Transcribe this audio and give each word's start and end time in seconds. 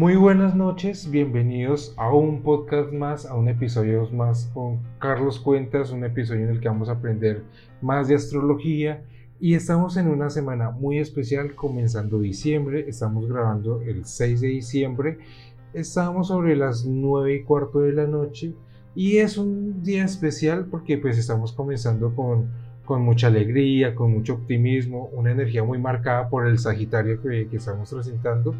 Muy 0.00 0.16
buenas 0.16 0.54
noches, 0.54 1.10
bienvenidos 1.10 1.92
a 1.98 2.10
un 2.10 2.40
podcast 2.40 2.90
más, 2.90 3.26
a 3.26 3.34
un 3.34 3.48
episodio 3.50 4.08
más 4.10 4.50
con 4.54 4.78
Carlos 4.98 5.38
Cuentas, 5.38 5.90
un 5.90 6.04
episodio 6.04 6.44
en 6.44 6.52
el 6.52 6.60
que 6.60 6.68
vamos 6.70 6.88
a 6.88 6.92
aprender 6.92 7.42
más 7.82 8.08
de 8.08 8.14
astrología. 8.14 9.04
Y 9.40 9.52
estamos 9.56 9.98
en 9.98 10.08
una 10.08 10.30
semana 10.30 10.70
muy 10.70 10.96
especial 10.96 11.54
comenzando 11.54 12.18
diciembre, 12.18 12.88
estamos 12.88 13.28
grabando 13.28 13.82
el 13.82 14.06
6 14.06 14.40
de 14.40 14.48
diciembre, 14.48 15.18
estamos 15.74 16.28
sobre 16.28 16.56
las 16.56 16.86
9 16.86 17.34
y 17.34 17.42
cuarto 17.42 17.80
de 17.80 17.92
la 17.92 18.06
noche 18.06 18.54
y 18.94 19.18
es 19.18 19.36
un 19.36 19.82
día 19.82 20.06
especial 20.06 20.64
porque 20.70 20.96
pues 20.96 21.18
estamos 21.18 21.52
comenzando 21.52 22.14
con 22.16 22.48
con 22.84 23.02
mucha 23.02 23.28
alegría, 23.28 23.94
con 23.94 24.12
mucho 24.12 24.34
optimismo, 24.34 25.10
una 25.12 25.32
energía 25.32 25.62
muy 25.62 25.78
marcada 25.78 26.28
por 26.28 26.46
el 26.46 26.58
Sagitario 26.58 27.20
que, 27.22 27.48
estamos 27.52 27.92
presentando 27.92 28.54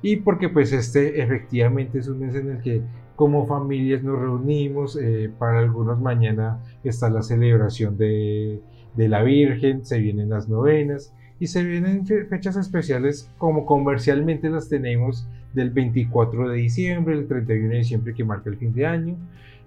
y 0.00 0.16
porque 0.16 0.48
pues 0.48 0.72
este 0.72 1.22
efectivamente 1.22 1.98
es 1.98 2.08
un 2.08 2.20
mes 2.20 2.34
en 2.34 2.50
el 2.50 2.62
que 2.62 2.82
como 3.16 3.46
familias 3.46 4.02
nos 4.02 4.18
reunimos, 4.18 4.96
eh, 4.96 5.30
para 5.38 5.60
algunos 5.60 6.00
mañana 6.00 6.60
está 6.82 7.10
la 7.10 7.22
celebración 7.22 7.96
de, 7.96 8.60
de 8.96 9.08
la 9.08 9.22
Virgen, 9.22 9.84
se 9.84 9.98
vienen 9.98 10.30
las 10.30 10.48
novenas 10.48 11.12
y 11.38 11.46
se 11.48 11.62
vienen 11.64 12.06
fechas 12.06 12.56
especiales 12.56 13.30
como 13.38 13.66
comercialmente 13.66 14.48
las 14.50 14.68
tenemos 14.68 15.26
del 15.52 15.70
24 15.70 16.48
de 16.48 16.56
diciembre, 16.56 17.14
el 17.14 17.26
31 17.26 17.70
de 17.70 17.78
diciembre 17.78 18.14
que 18.14 18.24
marca 18.24 18.50
el 18.50 18.56
fin 18.56 18.72
de 18.72 18.86
año, 18.86 19.16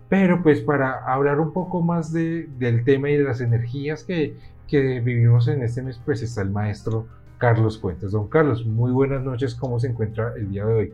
pero 0.09 0.41
pues 0.41 0.61
para 0.61 1.03
hablar 1.05 1.39
un 1.39 1.51
poco 1.51 1.81
más 1.81 2.13
de, 2.13 2.47
del 2.57 2.83
tema 2.83 3.09
y 3.09 3.17
de 3.17 3.23
las 3.23 3.41
energías 3.41 4.03
que, 4.03 4.35
vivimos 4.69 5.47
en 5.47 5.61
este 5.63 5.81
mes, 5.81 5.99
pues 6.03 6.21
está 6.21 6.41
el 6.41 6.49
maestro 6.49 7.07
Carlos 7.37 7.77
Cuentas. 7.77 8.11
Don 8.11 8.27
Carlos, 8.27 8.65
muy 8.65 8.91
buenas 8.91 9.23
noches, 9.23 9.55
¿cómo 9.55 9.79
se 9.79 9.87
encuentra 9.87 10.33
el 10.35 10.49
día 10.49 10.65
de 10.65 10.73
hoy? 10.73 10.93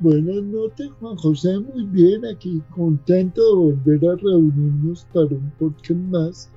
Buenas 0.00 0.42
noches, 0.42 0.88
Juan 1.00 1.16
José, 1.16 1.58
muy 1.58 1.84
bien, 1.84 2.24
aquí 2.26 2.62
contento 2.74 3.42
de 3.42 3.74
volver 3.74 4.10
a 4.10 4.16
reunirnos 4.16 5.06
para 5.12 5.26
un 5.26 5.52
podcast 5.58 6.00
más 6.10 6.50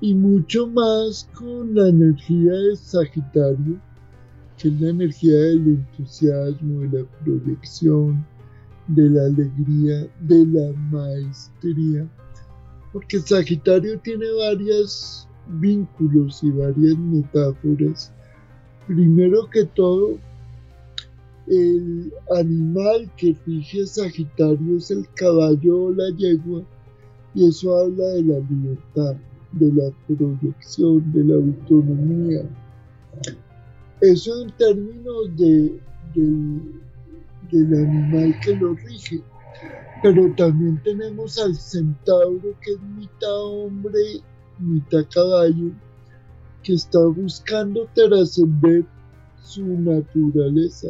y 0.00 0.14
mucho 0.14 0.66
más 0.66 1.28
con 1.34 1.74
la 1.74 1.88
energía 1.88 2.52
de 2.52 2.76
Sagitario, 2.76 3.78
que 4.56 4.68
es 4.68 4.80
la 4.80 4.88
energía 4.90 5.36
del 5.36 5.68
entusiasmo, 5.68 6.80
de 6.80 7.00
la 7.00 7.08
proyección, 7.22 8.24
de 8.94 9.10
la 9.10 9.24
alegría, 9.24 10.08
de 10.20 10.46
la 10.46 10.72
maestría, 10.90 12.08
porque 12.92 13.20
Sagitario 13.20 13.98
tiene 14.00 14.26
varios 14.38 15.28
vínculos 15.60 16.42
y 16.42 16.50
varias 16.50 16.96
metáforas. 16.98 18.12
Primero 18.86 19.48
que 19.50 19.64
todo, 19.64 20.18
el 21.46 22.12
animal 22.36 23.10
que 23.16 23.36
rige 23.46 23.86
Sagitario 23.86 24.76
es 24.76 24.90
el 24.90 25.08
caballo 25.14 25.84
o 25.84 25.92
la 25.92 26.10
yegua, 26.16 26.62
y 27.34 27.48
eso 27.48 27.76
habla 27.76 28.06
de 28.06 28.24
la 28.24 28.38
libertad, 28.40 29.16
de 29.52 29.72
la 29.72 29.90
proyección, 30.08 31.12
de 31.12 31.24
la 31.24 31.34
autonomía. 31.34 32.42
Eso 34.00 34.42
en 34.42 34.50
términos 34.56 35.36
de, 35.36 35.78
animal 37.58 38.38
que 38.40 38.56
lo 38.56 38.74
rige. 38.74 39.22
Pero 40.02 40.32
también 40.34 40.80
tenemos 40.82 41.38
al 41.38 41.54
centauro 41.54 42.54
que 42.62 42.72
es 42.72 42.80
mitad 42.80 43.44
hombre, 43.44 44.22
mitad 44.58 45.04
caballo, 45.12 45.72
que 46.62 46.74
está 46.74 47.00
buscando 47.06 47.86
trascender 47.94 48.84
su 49.42 49.66
naturaleza. 49.66 50.88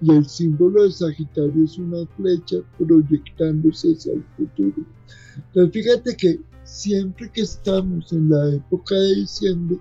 Y 0.00 0.10
el 0.10 0.26
símbolo 0.26 0.84
de 0.84 0.90
Sagitario 0.90 1.64
es 1.64 1.78
una 1.78 2.06
flecha 2.16 2.56
proyectándose 2.78 3.92
hacia 3.92 4.14
el 4.14 4.24
futuro. 4.36 4.84
Entonces 5.36 5.72
fíjate 5.72 6.16
que 6.16 6.40
siempre 6.64 7.30
que 7.30 7.42
estamos 7.42 8.12
en 8.12 8.30
la 8.30 8.54
época 8.54 8.94
de 8.94 9.14
diciembre, 9.16 9.78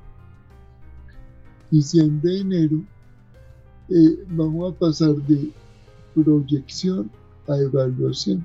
diciembre, 1.72 2.40
enero, 2.40 2.84
eh, 3.92 4.24
vamos 4.30 4.74
a 4.74 4.80
pasar 4.80 5.16
de 5.16 5.52
proyección 6.16 7.10
a 7.48 7.58
evaluación, 7.58 8.44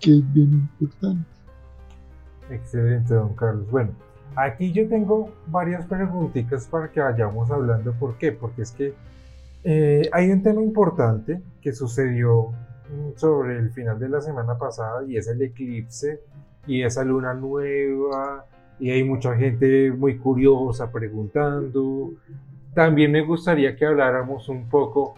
que 0.00 0.18
es 0.18 0.32
bien 0.32 0.68
importante. 0.80 1.28
Excelente, 2.50 3.12
don 3.12 3.34
Carlos. 3.34 3.68
Bueno, 3.70 3.90
aquí 4.36 4.72
yo 4.72 4.88
tengo 4.88 5.30
varias 5.48 5.84
preguntitas 5.86 6.66
para 6.66 6.90
que 6.90 7.00
vayamos 7.00 7.50
hablando. 7.50 7.92
¿Por 7.94 8.16
qué? 8.18 8.30
Porque 8.32 8.62
es 8.62 8.70
que 8.70 8.94
eh, 9.64 10.08
hay 10.12 10.30
un 10.30 10.42
tema 10.42 10.62
importante 10.62 11.42
que 11.60 11.72
sucedió 11.72 12.50
mm, 12.50 13.18
sobre 13.18 13.58
el 13.58 13.70
final 13.70 13.98
de 13.98 14.08
la 14.08 14.20
semana 14.20 14.56
pasada 14.56 15.04
y 15.08 15.16
es 15.16 15.26
el 15.26 15.42
eclipse 15.42 16.20
y 16.68 16.82
esa 16.82 17.02
luna 17.02 17.34
nueva 17.34 18.46
y 18.78 18.90
hay 18.90 19.02
mucha 19.02 19.34
gente 19.34 19.90
muy 19.90 20.18
curiosa 20.18 20.92
preguntando 20.92 22.12
también 22.76 23.10
me 23.10 23.22
gustaría 23.22 23.74
que 23.74 23.86
habláramos 23.86 24.50
un 24.50 24.68
poco 24.68 25.14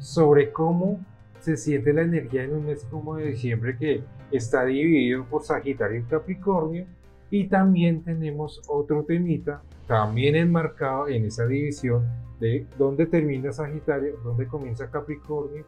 sobre 0.00 0.50
cómo 0.50 0.98
se 1.38 1.56
siente 1.56 1.92
la 1.92 2.02
energía 2.02 2.42
en 2.42 2.52
un 2.52 2.66
mes 2.66 2.84
como 2.90 3.14
de 3.14 3.26
diciembre 3.26 3.76
que 3.78 4.02
está 4.32 4.64
dividido 4.64 5.24
por 5.26 5.44
Sagitario 5.44 6.00
y 6.00 6.02
Capricornio 6.02 6.84
y 7.30 7.46
también 7.46 8.02
tenemos 8.02 8.60
otro 8.66 9.04
temita 9.04 9.62
también 9.86 10.34
enmarcado 10.34 11.06
en 11.06 11.26
esa 11.26 11.46
división 11.46 12.04
de 12.40 12.66
dónde 12.76 13.06
termina 13.06 13.52
Sagitario, 13.52 14.18
dónde 14.24 14.48
comienza 14.48 14.90
Capricornio, 14.90 15.64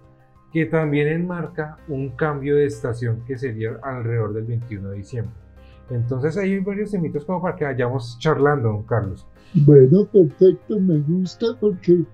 que 0.52 0.66
también 0.66 1.06
enmarca 1.06 1.76
un 1.86 2.08
cambio 2.16 2.56
de 2.56 2.66
estación 2.66 3.22
que 3.24 3.38
sería 3.38 3.78
alrededor 3.84 4.32
del 4.32 4.44
21 4.44 4.90
de 4.90 4.96
diciembre. 4.96 5.47
Entonces 5.90 6.36
hay 6.36 6.58
varios 6.60 6.90
temitos 6.90 7.24
como 7.24 7.40
para 7.40 7.56
que 7.56 7.64
vayamos 7.64 8.18
charlando, 8.18 8.68
don 8.68 8.82
Carlos. 8.82 9.26
Bueno, 9.54 10.04
perfecto, 10.04 10.78
me 10.78 10.98
gusta 10.98 11.46
porque 11.60 12.04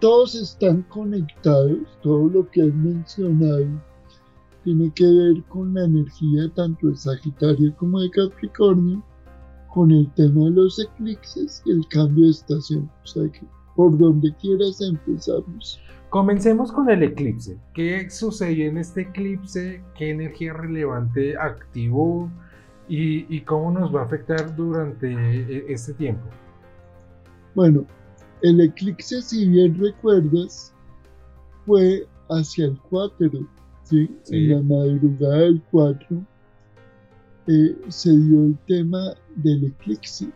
todos 0.00 0.34
están 0.34 0.82
conectados, 0.82 1.78
todo 2.02 2.28
lo 2.28 2.50
que 2.50 2.62
has 2.62 2.74
mencionado 2.74 3.66
tiene 4.64 4.92
que 4.94 5.04
ver 5.04 5.42
con 5.48 5.72
la 5.74 5.84
energía 5.84 6.52
tanto 6.54 6.88
de 6.88 6.96
Sagitario 6.96 7.74
como 7.76 8.00
de 8.00 8.10
Capricornio, 8.10 9.02
con 9.72 9.90
el 9.90 10.12
tema 10.12 10.44
de 10.44 10.50
los 10.50 10.78
eclipses 10.78 11.62
y 11.64 11.70
el 11.70 11.88
cambio 11.88 12.26
de 12.26 12.30
estación. 12.32 12.90
O 13.02 13.06
sea 13.06 13.28
que 13.30 13.40
por 13.74 13.96
donde 13.96 14.34
quieras 14.36 14.80
empezamos. 14.82 15.80
Comencemos 16.12 16.70
con 16.70 16.90
el 16.90 17.02
eclipse. 17.02 17.56
¿Qué 17.72 18.10
sucedió 18.10 18.68
en 18.68 18.76
este 18.76 19.00
eclipse? 19.00 19.82
¿Qué 19.96 20.10
energía 20.10 20.52
relevante 20.52 21.36
activó? 21.38 22.30
y, 22.86 23.40
cómo 23.42 23.70
nos 23.70 23.94
va 23.94 24.02
a 24.02 24.04
afectar 24.04 24.54
durante 24.54 25.10
e, 25.10 25.64
este 25.72 25.94
tiempo. 25.94 26.26
Bueno, 27.54 27.86
el 28.42 28.60
eclipse, 28.60 29.22
si 29.22 29.48
bien 29.48 29.78
recuerdas, 29.78 30.74
fue 31.64 32.06
hacia 32.28 32.66
el 32.66 32.78
4, 32.90 33.30
¿sí? 33.84 34.10
en 34.28 34.50
la 34.50 34.62
madrugada 34.62 35.38
del 35.38 35.62
4 35.70 36.06
eh, 37.46 37.76
se 37.88 38.10
dio 38.10 38.44
el 38.44 38.58
tema 38.66 39.14
del 39.36 39.64
eclipse. 39.64 40.28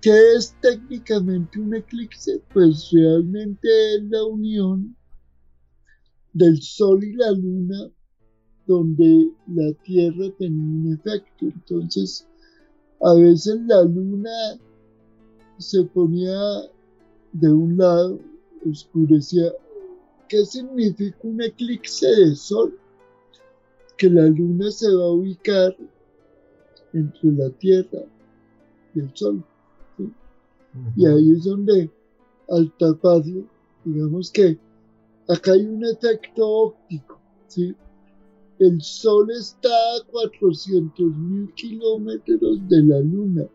¿Qué 0.00 0.34
es 0.36 0.54
técnicamente 0.60 1.60
un 1.60 1.74
eclipse? 1.74 2.40
Pues 2.52 2.90
realmente 2.92 3.68
es 3.96 4.02
la 4.04 4.24
unión 4.24 4.96
del 6.32 6.62
Sol 6.62 7.02
y 7.02 7.14
la 7.14 7.32
Luna 7.32 7.90
donde 8.68 9.30
la 9.46 9.72
Tierra 9.82 10.26
tenía 10.38 10.62
un 10.62 10.92
efecto. 10.92 11.46
Entonces, 11.46 12.28
a 13.00 13.14
veces 13.14 13.58
la 13.66 13.82
luna 13.82 14.30
se 15.56 15.82
ponía 15.84 16.38
de 17.32 17.50
un 17.50 17.78
lado, 17.78 18.20
oscurecía. 18.70 19.50
¿Qué 20.28 20.44
significa 20.44 21.16
un 21.22 21.42
eclipse 21.42 22.06
de 22.06 22.36
sol? 22.36 22.78
Que 23.96 24.10
la 24.10 24.26
luna 24.26 24.70
se 24.70 24.94
va 24.94 25.04
a 25.04 25.12
ubicar 25.12 25.74
entre 26.92 27.32
la 27.32 27.50
Tierra 27.50 28.00
y 28.94 29.00
el 29.00 29.10
Sol. 29.14 29.42
Y 30.96 31.06
ahí 31.06 31.32
es 31.32 31.44
donde, 31.44 31.90
al 32.48 32.72
taparlo, 32.78 33.44
digamos 33.84 34.30
que 34.30 34.58
acá 35.28 35.52
hay 35.52 35.66
un 35.66 35.84
efecto 35.84 36.48
óptico, 36.48 37.20
¿sí? 37.46 37.74
El 38.58 38.82
Sol 38.82 39.30
está 39.30 39.68
a 39.68 40.10
400 40.10 41.16
mil 41.16 41.52
kilómetros 41.54 42.68
de 42.68 42.82
la 42.84 43.00
Luna, 43.00 43.46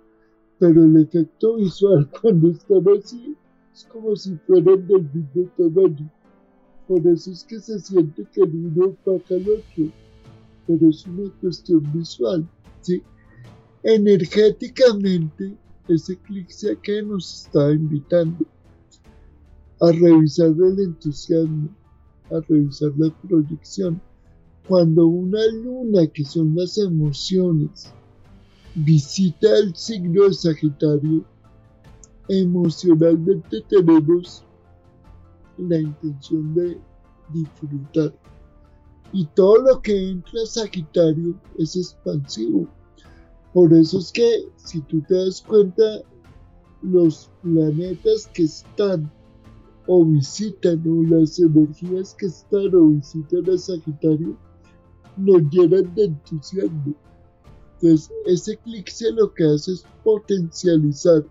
pero 0.60 0.84
el 0.84 0.96
efecto 0.96 1.56
visual 1.56 2.10
cuando 2.22 2.52
está 2.52 2.76
así 2.98 3.36
es 3.74 3.84
como 3.86 4.16
si 4.16 4.38
fueran 4.48 4.88
del 4.88 5.10
mismo 5.14 5.50
tamaño. 5.58 6.10
Por 6.88 7.06
eso 7.08 7.32
es 7.32 7.44
que 7.44 7.60
se 7.60 7.80
siente 7.80 8.26
que 8.32 8.42
el 8.42 8.56
uno 8.56 8.86
opaca 8.88 9.36
al 9.36 9.42
otro, 9.42 9.92
pero 10.68 10.90
es 10.90 11.06
una 11.08 11.30
cuestión 11.42 11.92
visual. 11.92 12.48
¿sí? 12.82 13.02
Energéticamente, 13.84 15.58
ese 15.88 16.14
eclipse 16.14 16.78
que 16.82 17.02
nos 17.02 17.46
está 17.46 17.72
invitando 17.72 18.46
a 19.82 19.92
revisar 19.92 20.48
el 20.48 20.80
entusiasmo, 20.80 21.70
a 22.32 22.40
revisar 22.48 22.92
la 22.98 23.10
proyección. 23.28 24.02
Cuando 24.68 25.08
una 25.08 25.46
luna, 25.48 26.08
que 26.08 26.24
son 26.24 26.56
las 26.56 26.78
emociones, 26.78 27.92
visita 28.76 29.58
el 29.58 29.76
signo 29.76 30.24
de 30.24 30.34
Sagitario, 30.34 31.26
emocionalmente 32.30 33.62
tenemos 33.68 34.44
la 35.58 35.80
intención 35.80 36.54
de 36.54 36.80
disfrutar. 37.34 38.14
Y 39.12 39.26
todo 39.36 39.58
lo 39.58 39.82
que 39.82 40.12
entra 40.12 40.42
a 40.42 40.48
Sagitario 40.48 41.36
es 41.58 41.76
expansivo. 41.76 42.68
Por 43.54 43.72
eso 43.74 44.00
es 44.00 44.12
que, 44.12 44.48
si 44.58 44.82
tú 44.82 45.02
te 45.08 45.16
das 45.16 45.42
cuenta, 45.42 46.02
los 46.82 47.30
planetas 47.42 48.28
que 48.34 48.44
están 48.44 49.12
o 49.88 50.04
visitan 50.06 50.84
o 50.88 51.04
las 51.04 51.40
energías 51.40 52.16
que 52.16 52.26
están 52.28 52.74
o 52.74 52.88
visitan 52.88 53.50
a 53.50 53.58
Sagitario 53.58 54.36
nos 55.18 55.42
llenan 55.52 55.94
de 55.94 56.06
entusiasmo. 56.06 56.96
Entonces, 57.82 58.12
ese 58.26 58.54
eclipse 58.54 59.12
lo 59.12 59.34
que 59.34 59.44
hace 59.44 59.74
es 59.74 59.86
potencializar 60.04 61.24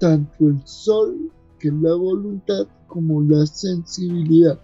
tanto 0.00 0.48
el 0.48 0.60
sol, 0.66 1.30
que 1.58 1.68
es 1.68 1.74
la 1.74 1.94
voluntad, 1.94 2.66
como 2.86 3.22
la 3.22 3.46
sensibilidad. 3.46 4.58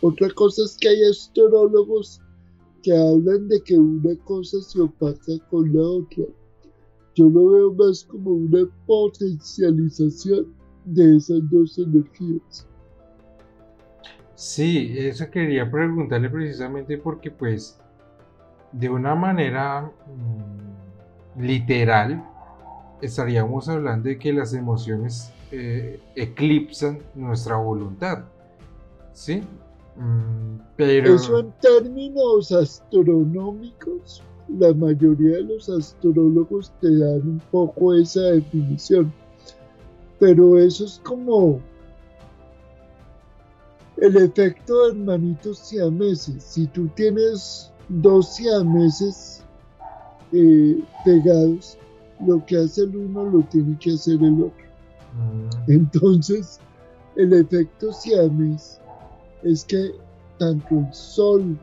Otra 0.00 0.30
cosa 0.30 0.64
es 0.64 0.76
que 0.78 0.88
hay 0.88 1.04
astrólogos 1.04 2.20
que 2.82 2.96
hablan 2.96 3.48
de 3.48 3.62
que 3.62 3.78
una 3.78 4.14
cosa 4.24 4.58
se 4.60 4.80
opaca 4.80 5.32
con 5.50 5.72
la 5.72 5.82
otra. 5.82 6.24
Yo 7.14 7.28
lo 7.28 7.50
veo 7.50 7.74
más 7.74 8.04
como 8.04 8.30
una 8.30 8.68
potencialización 8.86 10.54
de 10.84 11.16
esas 11.16 11.40
dos 11.50 11.78
energías. 11.78 12.66
Sí, 14.34 14.94
eso 14.96 15.28
quería 15.30 15.68
preguntarle 15.68 16.30
precisamente 16.30 16.96
porque 16.96 17.30
pues 17.30 17.78
de 18.72 18.88
una 18.88 19.14
manera 19.14 19.90
mm, 20.06 21.42
literal 21.42 22.24
estaríamos 23.00 23.68
hablando 23.68 24.08
de 24.08 24.18
que 24.18 24.32
las 24.32 24.54
emociones 24.54 25.32
eh, 25.50 26.00
eclipsan 26.14 26.98
nuestra 27.14 27.56
voluntad. 27.56 28.24
¿Sí? 29.12 29.42
Mm, 29.98 30.60
pero... 30.76 31.14
Eso 31.14 31.40
en 31.40 31.52
términos 31.60 32.52
astronómicos, 32.52 34.22
la 34.48 34.72
mayoría 34.72 35.36
de 35.36 35.42
los 35.42 35.68
astrólogos 35.68 36.72
te 36.80 36.96
dan 36.96 37.20
un 37.22 37.42
poco 37.50 37.94
esa 37.94 38.22
definición. 38.22 39.12
Pero 40.18 40.58
eso 40.58 40.84
es 40.84 41.00
como 41.04 41.60
el 43.98 44.16
efecto 44.16 44.84
de 44.84 44.90
hermanitos 44.90 45.58
siameses. 45.58 46.42
Si 46.42 46.66
tú 46.68 46.88
tienes 46.88 47.72
dos 47.88 48.34
siameses 48.34 49.42
eh, 50.32 50.82
pegados, 51.04 51.76
lo 52.26 52.44
que 52.46 52.56
hace 52.58 52.82
el 52.82 52.96
uno 52.96 53.24
lo 53.24 53.40
tiene 53.44 53.76
que 53.78 53.92
hacer 53.92 54.22
el 54.22 54.44
otro. 54.44 54.68
Mm. 55.14 55.70
Entonces, 55.72 56.60
el 57.16 57.32
efecto 57.32 57.92
siames 57.92 58.80
es 59.42 59.64
que 59.64 59.92
tanto 60.38 60.78
el 60.78 60.94
sol 60.94 61.58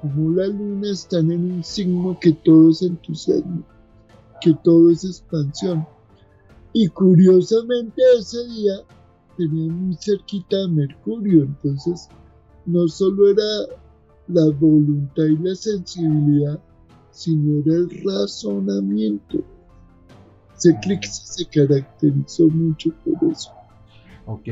como 0.00 0.30
la 0.30 0.46
luna 0.46 0.90
están 0.90 1.30
en 1.32 1.52
un 1.52 1.64
signo 1.64 2.18
que 2.20 2.32
todo 2.32 2.70
es 2.70 2.82
entusiasmo, 2.82 3.62
que 4.40 4.54
todo 4.62 4.90
es 4.90 5.04
expansión. 5.04 5.86
Y 6.72 6.86
curiosamente 6.88 8.00
ese 8.18 8.46
día 8.48 8.74
tenía 9.36 9.72
muy 9.72 9.96
cerquita 10.00 10.64
a 10.64 10.68
Mercurio, 10.68 11.42
entonces 11.42 12.08
no 12.66 12.86
solo 12.88 13.30
era 13.30 13.74
la 14.28 14.46
voluntad 14.58 15.24
y 15.24 15.38
la 15.38 15.54
sensibilidad, 15.54 16.60
sino 17.10 17.60
era 17.60 17.76
el 17.76 18.04
razonamiento. 18.04 19.38
Ese 20.56 20.78
se 21.02 21.46
caracterizó 21.46 22.48
mucho 22.48 22.90
por 23.04 23.30
eso. 23.32 23.50
Ok, 24.26 24.48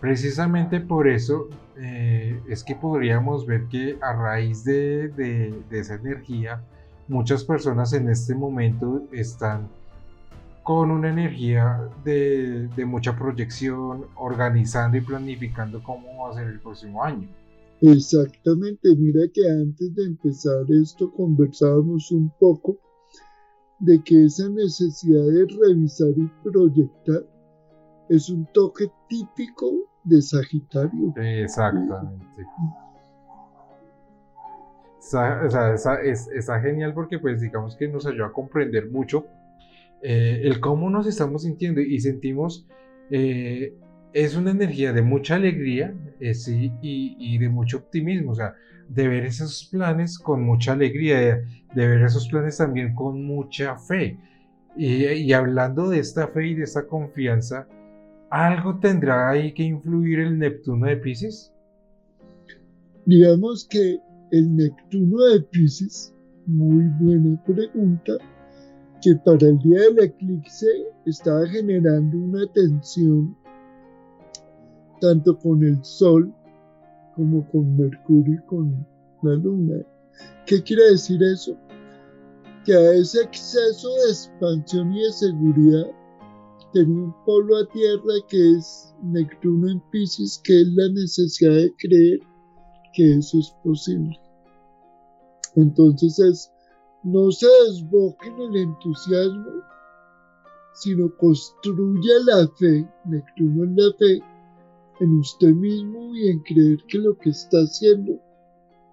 precisamente 0.00 0.80
por 0.80 1.08
eso 1.08 1.48
eh, 1.76 2.40
es 2.48 2.64
que 2.64 2.74
podríamos 2.74 3.46
ver 3.46 3.66
que 3.68 3.98
a 4.00 4.12
raíz 4.12 4.64
de, 4.64 5.54
esa 5.70 5.94
energía, 5.94 6.62
muchas 7.08 7.44
personas 7.44 7.92
en 7.92 8.08
este 8.08 8.34
momento 8.34 9.02
están 9.12 9.68
con 10.62 10.90
una 10.90 11.10
energía 11.10 11.88
de, 12.04 12.68
de, 12.68 12.84
mucha 12.84 13.16
proyección, 13.16 14.06
organizando 14.16 14.96
y 14.96 15.00
planificando 15.00 15.82
cómo 15.82 16.24
va 16.24 16.30
a 16.30 16.34
ser 16.34 16.48
el 16.48 16.60
próximo 16.60 17.02
año. 17.02 17.28
Exactamente, 17.80 18.94
mira 18.94 19.22
que 19.32 19.48
antes 19.48 19.94
de 19.94 20.04
empezar 20.04 20.64
esto 20.68 21.10
conversábamos 21.12 22.10
un 22.12 22.30
poco 22.38 22.76
de 23.80 24.02
que 24.04 24.26
esa 24.26 24.48
necesidad 24.50 25.24
de 25.24 25.46
revisar 25.46 26.10
y 26.10 26.30
proyectar 26.44 27.24
es 28.10 28.28
un 28.28 28.46
toque 28.52 28.86
típico 29.08 29.89
de 30.04 30.22
Sagitario. 30.22 31.14
Exactamente. 31.16 32.46
Está, 36.34 36.60
genial 36.60 36.94
porque 36.94 37.18
pues 37.18 37.40
digamos 37.40 37.76
que 37.76 37.88
nos 37.88 38.06
ayuda 38.06 38.26
a 38.26 38.32
comprender 38.32 38.90
mucho 38.90 39.26
eh, 40.02 40.42
el 40.44 40.60
cómo 40.60 40.90
nos 40.90 41.06
estamos 41.06 41.42
sintiendo 41.42 41.80
y 41.80 41.98
sentimos 42.00 42.66
eh, 43.10 43.74
es 44.12 44.36
una 44.36 44.50
energía 44.50 44.92
de 44.92 45.02
mucha 45.02 45.36
alegría 45.36 45.94
eh, 46.20 46.34
sí, 46.34 46.72
y, 46.82 47.38
de 47.38 47.48
mucho 47.48 47.78
optimismo, 47.78 48.32
o 48.32 48.34
sea, 48.34 48.54
de 48.88 49.08
ver 49.08 49.24
esos 49.24 49.68
planes 49.70 50.18
con 50.18 50.42
mucha 50.42 50.72
alegría, 50.72 51.18
de, 51.20 51.42
ver 51.74 52.02
esos 52.02 52.28
planes 52.28 52.56
también 52.56 52.94
con 52.94 53.24
mucha 53.24 53.76
fe. 53.76 54.18
Y, 54.76 55.32
hablando 55.32 55.88
de 55.88 55.98
esta 56.00 56.28
fe 56.28 56.48
y 56.48 56.54
de 56.54 56.64
esta 56.64 56.86
confianza, 56.86 57.68
¿algo 58.30 58.78
tendrá 58.78 59.30
ahí 59.30 59.52
que 59.52 59.64
influir 59.64 60.20
el 60.20 60.38
Neptuno 60.38 60.86
de 60.86 60.96
Pisces? 60.96 61.52
Digamos 63.04 63.66
que 63.68 63.98
el 64.30 64.56
Neptuno 64.56 65.24
de 65.24 65.40
Pisces, 65.42 66.14
muy 66.46 66.84
buena 67.00 67.42
pregunta, 67.44 68.12
que 69.02 69.16
para 69.24 69.48
el 69.48 69.58
día 69.58 69.80
del 69.80 69.98
eclipse 69.98 70.66
estaba 71.06 71.46
generando 71.48 72.18
una 72.18 72.46
tensión 72.52 73.36
tanto 75.00 75.36
con 75.38 75.64
el 75.64 75.82
Sol 75.82 76.32
como 77.16 77.46
con 77.50 77.76
Mercurio 77.76 78.34
y 78.34 78.46
con 78.46 78.86
la 79.22 79.34
Luna. 79.34 79.82
¿Qué 80.46 80.62
quiere 80.62 80.90
decir 80.90 81.20
eso? 81.22 81.56
Que 82.64 82.74
a 82.74 82.92
ese 82.92 83.22
exceso 83.22 83.88
de 83.88 84.10
expansión 84.10 84.92
y 84.92 85.02
de 85.02 85.12
seguridad 85.12 85.86
tenía 86.72 87.02
un 87.04 87.14
polo 87.24 87.56
a 87.56 87.66
tierra 87.68 88.14
que 88.28 88.56
es 88.56 88.94
Neptuno 89.02 89.70
en 89.70 89.80
Pisces, 89.90 90.40
que 90.44 90.60
es 90.60 90.68
la 90.68 90.88
necesidad 90.88 91.54
de 91.54 91.74
creer 91.78 92.20
que 92.94 93.14
eso 93.14 93.38
es 93.38 93.54
posible. 93.64 94.18
Entonces 95.56 96.18
es, 96.18 96.52
no 97.02 97.30
se 97.30 97.46
desboque 97.66 98.28
en 98.28 98.40
el 98.40 98.56
entusiasmo, 98.56 99.50
sino 100.74 101.14
construya 101.16 102.14
la 102.26 102.48
fe, 102.58 102.88
Neptuno 103.04 103.64
en 103.64 103.76
la 103.76 103.92
fe, 103.98 104.22
en 105.00 105.18
usted 105.18 105.52
mismo 105.54 106.14
y 106.14 106.28
en 106.28 106.40
creer 106.40 106.78
que 106.88 106.98
lo 106.98 107.16
que 107.18 107.30
está 107.30 107.58
haciendo 107.58 108.12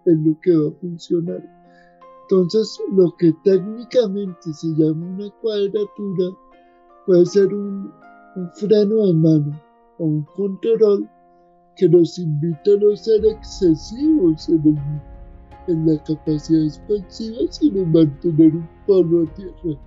es 0.05 0.17
lo 0.19 0.39
que 0.41 0.55
va 0.55 0.69
a 0.69 0.79
funcionar. 0.79 1.57
Entonces, 2.23 2.77
lo 2.91 3.15
que 3.17 3.33
técnicamente 3.43 4.53
se 4.53 4.67
llama 4.75 5.05
una 5.05 5.29
cuadratura 5.41 6.35
puede 7.07 7.25
ser 7.25 7.51
un, 7.53 7.91
freno 8.53 9.07
de 9.07 9.13
mano 9.13 9.61
o 9.97 10.03
un 10.03 10.23
control 10.35 11.09
que 11.75 11.89
nos 11.89 12.19
invita 12.19 12.71
a 12.71 12.77
no 12.79 12.95
ser 12.95 13.25
excesivos 13.25 14.47
en, 14.49 15.85
la 15.85 16.03
capacidad 16.03 16.63
expansiva, 16.63 17.37
sino 17.49 17.85
mantener 17.85 18.55
un 18.55 18.69
polo 18.85 19.23
a 19.23 19.33
tierra. 19.33 19.79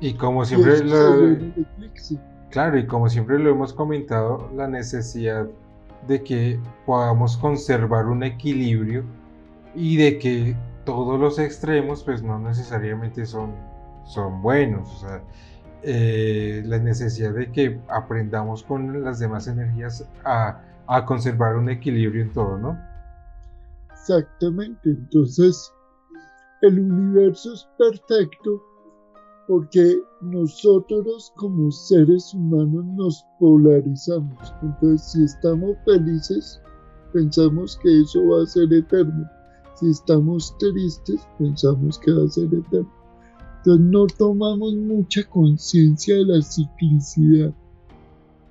Y 0.00 0.14
como 0.14 0.44
siempre, 0.44 0.84
lo, 0.84 1.36
Claro, 2.50 2.78
y 2.78 2.86
como 2.86 3.08
siempre 3.08 3.38
lo 3.38 3.50
hemos 3.50 3.72
comentado, 3.72 4.48
la 4.54 4.68
necesidad 4.68 5.48
de 6.06 6.22
que 6.22 6.60
podamos 6.86 7.36
conservar 7.36 8.06
un 8.06 8.22
equilibrio 8.22 9.04
y 9.74 9.96
de 9.96 10.18
que 10.18 10.56
todos 10.84 11.20
los 11.20 11.38
extremos 11.38 12.02
pues 12.02 12.22
no 12.22 12.38
necesariamente 12.38 13.26
son, 13.26 13.52
son 14.04 14.40
buenos. 14.42 14.88
O 14.94 14.98
sea, 15.06 15.22
eh, 15.82 16.62
la 16.66 16.78
necesidad 16.78 17.34
de 17.34 17.50
que 17.52 17.80
aprendamos 17.88 18.62
con 18.62 19.02
las 19.02 19.18
demás 19.18 19.46
energías 19.46 20.06
a, 20.24 20.60
a 20.86 21.04
conservar 21.06 21.56
un 21.56 21.68
equilibrio 21.68 22.22
en 22.22 22.32
todo, 22.32 22.58
¿no? 22.58 22.78
Exactamente, 23.92 24.90
entonces 24.90 25.72
el 26.62 26.78
universo 26.78 27.54
es 27.54 27.68
perfecto 27.78 28.62
porque 29.50 30.00
nosotros 30.20 31.32
como 31.36 31.72
seres 31.72 32.32
humanos 32.34 32.84
nos 32.84 33.26
polarizamos. 33.40 34.54
Entonces, 34.62 35.10
si 35.10 35.24
estamos 35.24 35.76
felices, 35.84 36.62
pensamos 37.12 37.76
que 37.82 38.00
eso 38.02 38.20
va 38.28 38.44
a 38.44 38.46
ser 38.46 38.72
eterno. 38.72 39.28
Si 39.74 39.90
estamos 39.90 40.56
tristes, 40.58 41.26
pensamos 41.38 41.98
que 41.98 42.12
va 42.12 42.24
a 42.24 42.28
ser 42.28 42.44
eterno. 42.44 42.99
Entonces 43.60 43.86
no 43.86 44.06
tomamos 44.06 44.74
mucha 44.74 45.22
conciencia 45.24 46.16
de 46.16 46.24
la 46.24 46.42
ciclicidad. 46.42 47.52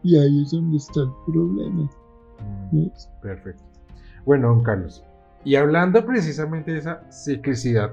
Y 0.03 0.17
ahí 0.17 0.43
es 0.43 0.51
donde 0.51 0.77
está 0.77 1.01
el 1.01 1.09
problema. 1.25 1.89
Mm, 2.71 2.87
perfecto. 3.21 3.63
Bueno, 4.25 4.49
don 4.49 4.63
Carlos, 4.63 5.03
y 5.43 5.55
hablando 5.55 6.05
precisamente 6.05 6.71
de 6.71 6.79
esa 6.79 7.11
ciclicidad, 7.11 7.91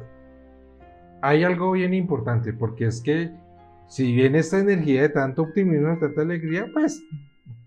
hay 1.23 1.42
algo 1.42 1.73
bien 1.73 1.94
importante, 1.94 2.52
porque 2.52 2.87
es 2.87 3.00
que 3.00 3.32
si 3.88 4.12
bien 4.12 4.35
esta 4.35 4.58
energía 4.58 5.02
de 5.02 5.08
tanto 5.08 5.42
optimismo, 5.42 5.88
de 5.88 5.96
tanta 5.96 6.20
alegría, 6.20 6.66
pues 6.73 7.02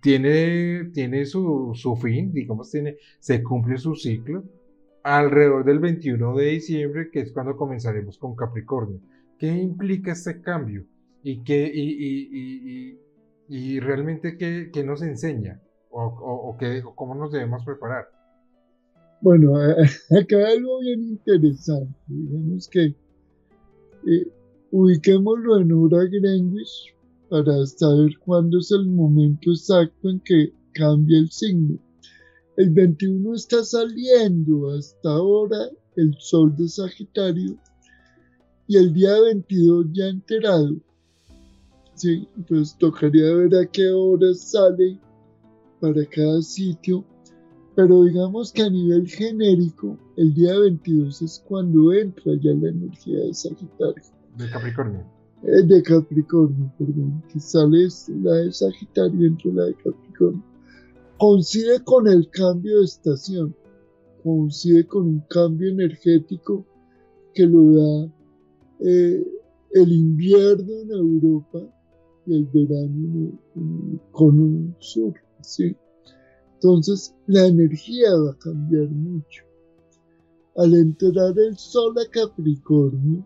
tiene, 0.02 0.92
tiene 0.94 1.26
su, 1.26 1.72
su 1.74 1.96
fin, 1.96 2.32
digamos, 2.32 2.70
tiene, 2.70 2.98
se 3.20 3.42
cumple 3.42 3.78
su 3.78 3.96
ciclo 3.96 4.44
alrededor 5.04 5.66
del 5.66 5.80
21 5.80 6.36
de 6.36 6.46
diciembre, 6.46 7.10
que 7.12 7.22
es 7.22 7.32
cuando 7.32 7.58
comenzaremos 7.58 8.18
con 8.18 8.36
Capricornio. 8.36 9.00
¿Qué 9.40 9.48
implica 9.48 10.12
este 10.12 10.42
cambio? 10.42 10.86
¿Y, 11.24 11.44
qué, 11.44 11.72
y, 13.48 13.80
realmente 13.80 14.38
qué, 14.38 14.84
nos 14.84 15.02
enseña? 15.02 15.62
¿O, 15.90 16.04
o, 16.04 16.58
qué, 16.58 16.84
cómo 16.96 17.16
nos 17.16 17.32
debemos 17.32 17.64
preparar? 17.64 18.06
Bueno, 19.22 19.56
acá 19.58 20.38
hay 20.38 20.58
algo 20.58 20.80
bien 20.80 21.04
interesante. 21.04 21.98
Digamos 22.08 22.68
que 22.68 22.86
eh, 24.08 24.28
ubiquémoslo 24.72 25.62
en 25.62 25.72
hora 25.72 26.04
Greenwich 26.04 26.94
para 27.30 27.66
saber 27.66 28.12
cuándo 28.26 28.60
es 28.60 28.72
el 28.72 28.88
momento 28.88 29.52
exacto 29.52 30.10
en 30.10 30.20
que 30.20 30.54
cambia 30.74 31.18
el 31.18 31.32
signo. 31.32 31.80
El 32.58 32.72
21 32.72 33.36
está 33.36 33.64
saliendo 33.64 34.70
hasta 34.72 35.10
ahora 35.10 35.70
el 35.96 36.14
sol 36.20 36.56
de 36.58 36.68
Sagitario 36.68 37.58
y 38.70 38.78
el 38.78 38.94
día 38.94 39.20
22 39.20 39.88
ya 39.92 40.06
enterado. 40.06 40.78
Sí, 41.96 42.30
entonces 42.38 42.78
tocaría 42.78 43.34
ver 43.34 43.54
a 43.56 43.66
qué 43.66 43.90
hora 43.90 44.34
sale 44.34 44.98
para 45.82 46.06
cada 46.06 46.42
sitio. 46.42 47.04
Pero 47.76 48.06
digamos 48.06 48.54
que 48.54 48.62
a 48.62 48.70
nivel 48.70 49.08
genérico, 49.08 49.98
el 50.16 50.34
día 50.34 50.58
22 50.58 51.22
es 51.22 51.44
cuando 51.46 51.92
entra 51.92 52.34
ya 52.40 52.52
la 52.54 52.70
energía 52.70 53.20
de 53.20 53.34
Sagitario. 53.34 54.04
De 54.38 54.50
Capricornio. 54.50 55.06
Eh, 55.44 55.64
de 55.64 55.84
Capricornio, 55.84 56.72
perdón. 56.78 57.24
Que 57.34 57.40
sale 57.42 57.88
la 58.22 58.34
de 58.36 58.54
Sagitario, 58.54 59.28
entra 59.28 59.52
la 59.52 59.66
de 59.66 59.74
Capricornio 59.74 60.50
coincide 61.20 61.84
con 61.84 62.08
el 62.08 62.30
cambio 62.30 62.80
de 62.80 62.86
estación, 62.86 63.54
coincide 64.24 64.88
con 64.88 65.06
un 65.06 65.20
cambio 65.30 65.70
energético 65.70 66.66
que 67.34 67.46
lo 67.46 67.76
da 67.76 68.19
eh, 68.80 69.26
el 69.72 69.92
invierno 69.92 70.74
en 70.74 70.92
Europa 70.92 71.60
y 72.26 72.36
el 72.36 72.46
verano 72.46 73.32
en 73.56 73.92
el 73.94 74.00
cono 74.12 74.76
sur. 74.80 75.14
¿sí? 75.42 75.76
Entonces 76.56 77.16
la 77.28 77.48
energía 77.48 78.16
va 78.16 78.32
a 78.32 78.40
cambiar 78.40 78.90
mucho. 78.90 79.44
Al 80.58 80.74
entrar 80.74 81.38
el 81.40 81.58
sol 81.58 81.96
a 81.98 82.10
Capricornio, 82.12 83.26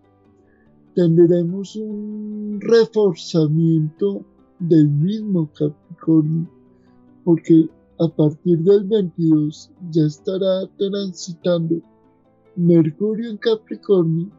tendremos 0.93 1.75
un 1.75 2.59
reforzamiento 2.61 4.23
del 4.59 4.87
mismo 4.87 5.51
Capricornio, 5.53 6.47
porque 7.23 7.67
a 7.99 8.07
partir 8.07 8.59
del 8.59 8.83
22 8.85 9.71
ya 9.91 10.03
estará 10.03 10.67
transitando 10.77 11.81
Mercurio 12.55 13.31
en 13.31 13.37
Capricornio, 13.37 14.29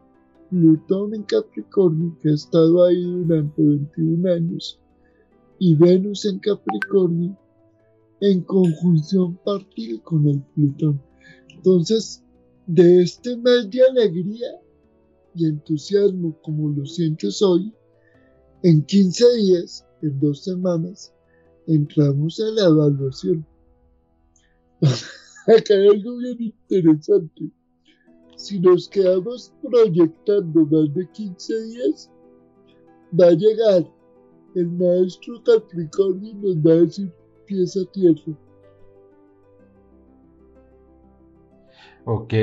Plutón 0.55 1.13
en 1.13 1.23
Capricornio, 1.23 2.17
que 2.21 2.29
ha 2.29 2.33
estado 2.33 2.85
ahí 2.85 3.03
durante 3.03 3.61
21 3.61 4.31
años, 4.31 4.79
y 5.59 5.75
Venus 5.75 6.23
en 6.23 6.39
Capricornio, 6.39 7.37
en 8.21 8.39
conjunción 8.43 9.37
partir 9.43 10.01
con 10.03 10.25
el 10.29 10.41
Plutón. 10.53 11.01
Entonces, 11.49 12.23
de 12.67 13.03
este 13.03 13.35
mes 13.35 13.69
de 13.69 13.81
alegría 13.85 14.47
y 15.33 15.45
entusiasmo 15.45 16.39
como 16.41 16.69
lo 16.69 16.85
sientes 16.85 17.41
hoy, 17.41 17.73
en 18.63 18.81
15 18.85 19.35
días, 19.35 19.85
en 20.01 20.17
dos 20.21 20.45
semanas, 20.45 21.13
entramos 21.67 22.39
a 22.39 22.45
la 22.51 22.67
evaluación. 22.67 23.45
Acá 25.47 25.73
hay 25.73 25.87
algo 25.89 26.15
bien 26.15 26.37
interesante. 26.39 27.51
Si 28.35 28.59
nos 28.59 28.89
quedamos 28.89 29.53
proyectando 29.61 30.65
más 30.65 30.93
de 30.93 31.07
15 31.11 31.61
días, 31.65 32.11
va 33.19 33.27
a 33.27 33.31
llegar 33.31 33.91
el 34.55 34.71
maestro 34.71 35.41
Capricornio 35.43 36.31
y 36.31 36.33
nos 36.35 36.57
va 36.57 36.71
a 36.71 36.85
decir 36.85 37.11
pieza 37.45 37.79
tierra. 37.93 38.37
Ok, 42.05 42.33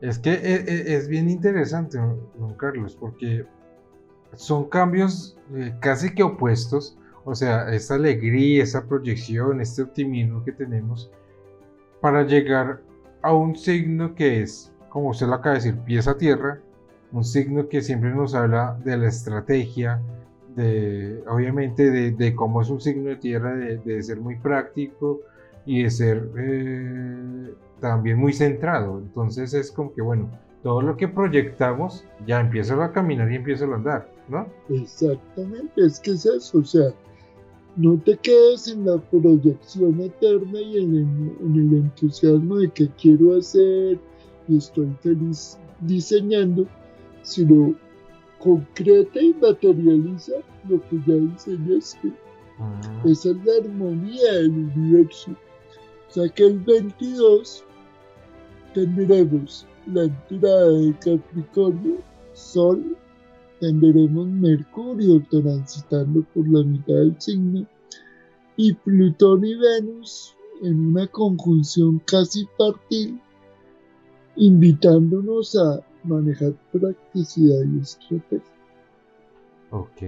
es 0.00 0.18
que 0.18 0.30
e, 0.30 0.54
e, 0.54 0.94
es, 0.94 1.08
bien 1.08 1.28
interesante, 1.28 1.98
don 1.98 2.54
Carlos, 2.56 2.96
porque 2.98 3.44
son 4.34 4.68
cambios 4.68 5.36
eh, 5.54 5.74
casi 5.80 6.14
que 6.14 6.22
opuestos 6.22 6.96
o 7.28 7.34
sea, 7.34 7.70
esta 7.74 7.96
alegría, 7.96 8.62
esta 8.62 8.82
proyección, 8.82 9.60
este 9.60 9.82
optimismo 9.82 10.42
que 10.44 10.52
tenemos 10.52 11.10
para 12.00 12.22
llegar 12.22 12.80
a 13.20 13.34
un 13.34 13.54
signo 13.54 14.14
que 14.14 14.40
es, 14.40 14.72
como 14.88 15.10
usted 15.10 15.26
lo 15.26 15.34
acaba 15.34 15.54
de 15.56 15.62
decir, 15.62 15.78
pieza 15.80 16.16
tierra, 16.16 16.60
un 17.12 17.24
signo 17.24 17.68
que 17.68 17.82
siempre 17.82 18.10
nos 18.14 18.34
habla 18.34 18.78
de 18.84 18.96
la 18.96 19.08
estrategia, 19.08 20.00
de, 20.54 21.22
obviamente 21.28 21.90
de, 22.10 22.34
cómo 22.34 22.62
es 22.62 22.68
un 22.68 22.80
signo 22.80 23.10
de 23.10 23.16
tierra, 23.16 23.54
de, 23.54 24.02
ser 24.02 24.20
muy 24.20 24.36
práctico 24.36 25.20
y 25.64 25.84
de 25.84 25.90
ser 25.90 26.30
eh, 26.36 27.54
también 27.80 28.18
muy 28.18 28.32
centrado. 28.32 28.98
Entonces 28.98 29.54
es 29.54 29.70
como 29.70 29.92
que, 29.94 30.02
bueno, 30.02 30.28
todo 30.62 30.82
lo 30.82 30.96
que 30.96 31.08
proyectamos 31.08 32.04
ya 32.26 32.40
empieza 32.40 32.82
a 32.84 32.92
caminar 32.92 33.30
y 33.30 33.36
empieza 33.36 33.64
a 33.64 33.74
andar, 33.74 34.08
¿no? 34.28 34.46
Exactamente, 34.68 35.80
es 35.80 36.00
que 36.00 36.10
es 36.12 36.26
eso, 36.26 36.58
o 36.58 36.64
sea, 36.64 36.92
no 37.76 37.96
te 38.04 38.16
quedes 38.16 38.66
en 38.66 38.84
la 38.84 38.98
proyección 38.98 40.00
eterna 40.00 40.60
y 40.60 40.78
en 40.78 40.96
el, 41.40 41.74
entusiasmo 41.74 42.56
de 42.56 42.70
que 42.70 42.88
quiero 43.00 43.38
hacer 43.38 43.98
y 44.48 44.56
estoy 44.56 44.88
feliz 45.02 45.58
diseñando, 45.80 46.66
sino 47.22 47.74
concreta 48.38 49.20
y 49.20 49.34
materializa 49.34 50.32
lo 50.68 50.80
que 50.88 51.00
ya 51.06 51.14
diseñaste. 51.14 52.12
Ah. 52.58 53.02
Esa 53.04 53.30
es 53.30 53.36
la 53.44 53.52
armonía 53.62 54.32
del 54.32 54.50
universo. 54.50 55.32
O 56.08 56.12
sea 56.12 56.28
que 56.28 56.46
el 56.46 56.58
22 56.60 57.64
tendremos 58.74 59.66
la 59.86 60.04
entrada 60.04 60.70
de 60.70 60.94
Capricornio, 60.98 61.98
Sol, 62.32 62.96
tendremos 63.60 64.26
Mercurio 64.26 65.24
transitando 65.30 66.24
por 66.34 66.48
la 66.48 66.62
mitad 66.62 66.94
del 66.94 67.20
signo 67.20 67.66
y 68.56 68.72
Plutón 68.72 69.44
y 69.44 69.54
Venus 69.54 70.34
en 70.62 70.88
una 70.88 71.06
conjunción 71.06 72.00
casi 72.06 72.46
partil, 72.58 73.20
invitándonos 74.38 75.56
a 75.56 75.80
manejar 76.04 76.52
practicidad 76.72 77.60
y 77.64 77.80
estrategia. 77.80 78.42
Ok. 79.70 80.02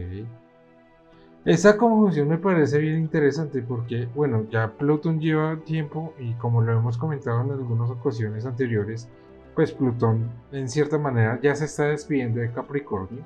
Esa 1.44 1.76
conjunción 1.76 2.28
me 2.28 2.38
parece 2.38 2.78
bien 2.78 2.98
interesante 2.98 3.62
porque, 3.62 4.06
bueno, 4.14 4.46
ya 4.50 4.72
Plutón 4.76 5.20
lleva 5.20 5.58
tiempo 5.64 6.14
y 6.18 6.32
como 6.34 6.62
lo 6.62 6.72
hemos 6.72 6.98
comentado 6.98 7.42
en 7.42 7.50
algunas 7.52 7.90
ocasiones 7.90 8.44
anteriores, 8.44 9.08
pues 9.54 9.72
Plutón 9.72 10.30
en 10.52 10.68
cierta 10.68 10.98
manera 10.98 11.40
ya 11.42 11.54
se 11.54 11.64
está 11.64 11.84
despidiendo 11.84 12.40
de 12.40 12.52
Capricornio 12.52 13.24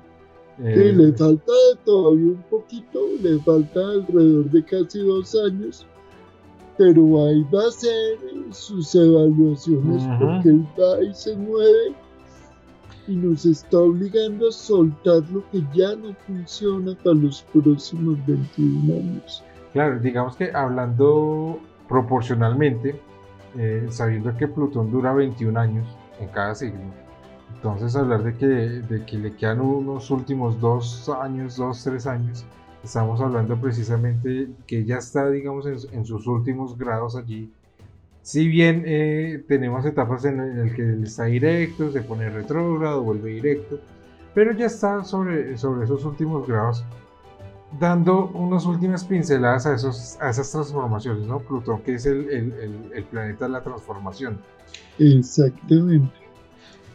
Sí, 0.57 0.63
le 0.93 1.11
falta 1.11 1.51
todavía 1.83 2.31
un 2.31 2.43
poquito, 2.49 2.99
le 3.21 3.39
falta 3.39 3.79
alrededor 3.79 4.49
de 4.51 4.63
casi 4.63 4.99
dos 4.99 5.35
años, 5.35 5.85
pero 6.77 7.25
ahí 7.25 7.45
va 7.53 7.67
a 7.67 7.71
ser 7.71 8.17
sus 8.51 8.93
evaluaciones 8.95 10.03
porque 10.19 10.49
él 10.49 10.67
va 10.79 11.03
y 11.03 11.13
se 11.13 11.35
mueve 11.35 11.95
y 13.07 13.15
nos 13.15 13.45
está 13.45 13.77
obligando 13.77 14.49
a 14.49 14.51
soltar 14.51 15.21
lo 15.31 15.47
que 15.51 15.63
ya 15.73 15.95
no 15.95 16.13
funciona 16.25 16.95
para 17.03 17.15
los 17.15 17.43
próximos 17.53 18.17
21 18.25 18.93
años. 18.93 19.43
Claro, 19.73 19.99
digamos 19.99 20.35
que 20.35 20.51
hablando 20.53 21.59
proporcionalmente, 21.87 22.99
eh, 23.57 23.87
sabiendo 23.89 24.35
que 24.37 24.47
Plutón 24.47 24.91
dura 24.91 25.13
21 25.13 25.59
años 25.59 25.87
en 26.19 26.27
cada 26.29 26.55
signo, 26.55 26.93
Entonces 27.55 27.95
hablar 27.95 28.23
de 28.23 28.35
que, 28.35 28.45
de 28.45 29.05
que 29.05 29.17
le 29.17 29.35
quedan 29.35 29.61
unos 29.61 30.09
últimos 30.11 30.59
dos 30.59 31.09
años, 31.09 31.57
dos, 31.57 31.83
tres 31.83 32.07
años, 32.07 32.45
estamos 32.85 33.19
hablando 33.19 33.57
precisamente 33.57 34.49
que 34.67 34.85
ya 34.85 34.97
está, 34.97 35.29
digamos, 35.29 35.65
en, 35.65 36.05
sus 36.05 36.27
últimos 36.27 36.77
grados 36.77 37.15
allí. 37.15 37.51
Si 38.21 38.47
bien 38.47 38.83
eh, 38.85 39.43
tenemos 39.47 39.85
etapas 39.85 40.25
en 40.25 40.57
las 40.57 40.73
que 40.73 40.81
él 40.81 41.03
está 41.03 41.25
directo, 41.25 41.91
se 41.91 42.01
pone 42.01 42.29
retrógrado, 42.29 43.03
vuelve 43.03 43.31
directo, 43.31 43.79
pero 44.33 44.51
ya 44.53 44.67
está 44.67 45.03
sobre, 45.03 45.57
sobre 45.57 45.85
esos 45.85 46.05
últimos 46.05 46.47
grados 46.47 46.83
dando 47.79 48.27
unas 48.27 48.65
últimas 48.65 49.03
pinceladas 49.03 49.65
a, 49.65 49.75
esos, 49.75 50.17
a 50.21 50.29
esas 50.29 50.51
transformaciones, 50.51 51.27
¿no? 51.27 51.39
Plutón, 51.39 51.81
que 51.81 51.95
es 51.95 52.05
el, 52.05 52.29
el, 52.29 52.91
el, 52.93 53.03
planeta 53.05 53.45
de 53.45 53.51
la 53.51 53.61
transformación. 53.61 54.39
Exactamente. 54.97 56.13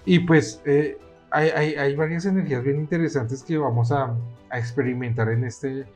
Y 0.06 0.20
pues 0.20 0.62
eh, 0.64 0.98
hay, 1.30 1.94
varias 1.96 2.26
energías 2.26 2.62
bien 2.64 2.78
interesantes 2.78 3.42
que 3.42 3.58
vamos 3.58 3.92
a, 3.92 4.16
experimentar 4.52 5.28
en, 5.30 5.44
este, 5.44 5.86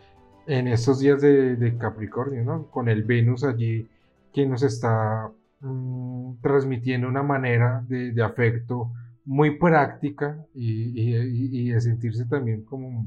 en 0.46 0.68
estos 0.68 1.00
días 1.00 1.20
de, 1.20 1.76
Capricornio, 1.78 2.44
¿no? 2.44 2.66
Con 2.70 2.88
el 2.88 3.02
Venus 3.02 3.42
allí 3.42 3.88
que 4.32 4.46
nos 4.46 4.62
está 4.62 5.30
mm, 5.60 6.34
transmitiendo 6.40 7.08
una 7.08 7.22
manera 7.22 7.84
de, 7.88 8.22
afecto 8.22 8.92
muy 9.24 9.58
práctica 9.58 10.38
y, 10.54 11.70
de 11.70 11.80
sentirse 11.80 12.26
también 12.26 12.62
como 12.62 13.06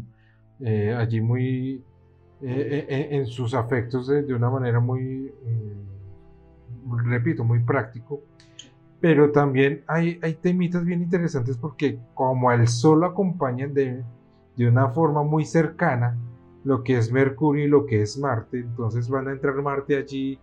eh, 0.60 0.94
allí 0.98 1.22
muy 1.22 1.84
eh, 2.42 2.86
eh, 2.90 3.08
en 3.12 3.26
sus 3.26 3.54
afectos 3.54 4.08
de, 4.08 4.34
una 4.34 4.50
manera 4.50 4.80
muy, 4.80 5.32
mm, 6.86 7.10
repito, 7.10 7.44
muy 7.44 7.60
práctico. 7.60 8.22
Pero 9.00 9.32
también 9.32 9.84
hay, 9.88 10.20
hay 10.24 10.34
temitas 10.36 10.84
bien 10.84 11.02
interesantes 11.02 11.58
porque 11.58 12.00
como 12.14 12.52
el 12.52 12.68
Sol 12.68 13.04
acompañan 13.04 13.74
de, 13.74 14.04
de 14.56 14.68
una 14.68 14.90
forma 14.90 15.24
muy 15.24 15.46
cercana 15.46 16.18
lo 16.64 16.84
que 16.84 16.98
es 16.98 17.12
Mercurio 17.12 17.66
y 17.66 17.70
lo 17.70 17.86
que 17.86 18.02
es 18.02 18.18
Marte, 18.18 18.60
entonces 18.60 19.08
van 19.08 19.28
a 19.28 19.32
entrar 19.32 19.56
Marte 19.62 19.96
allí 19.98 20.40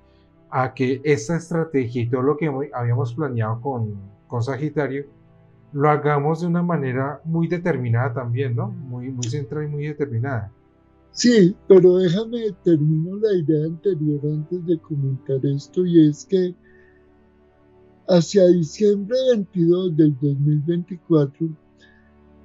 a 0.50 0.72
que 0.72 1.00
esta 1.04 1.36
estrategia 1.36 2.02
y 2.02 2.08
todo 2.08 2.22
lo 2.22 2.36
que 2.36 2.50
habíamos 2.72 3.14
planeado 3.14 3.60
con, 3.60 3.94
con 4.28 4.42
Sagitario 4.42 5.04
lo 5.74 5.90
hagamos 5.90 6.40
de 6.40 6.46
una 6.46 6.62
manera 6.62 7.20
muy 7.24 7.48
determinada 7.48 8.14
también, 8.14 8.54
¿no? 8.54 8.68
Muy, 8.68 9.10
muy 9.10 9.24
centrada 9.24 9.66
y 9.66 9.68
muy 9.68 9.86
determinada. 9.88 10.50
Sí, 11.10 11.56
pero 11.66 11.96
déjame 11.96 12.52
termino 12.62 13.16
la 13.16 13.32
idea 13.36 13.66
anterior 13.66 14.20
antes 14.24 14.64
de 14.66 14.78
comentar 14.78 15.44
esto 15.44 15.84
y 15.84 16.08
es 16.08 16.24
que 16.24 16.54
hacia 18.08 18.46
diciembre 18.48 19.16
22 19.32 19.96
del 19.96 20.14
2024 20.20 21.64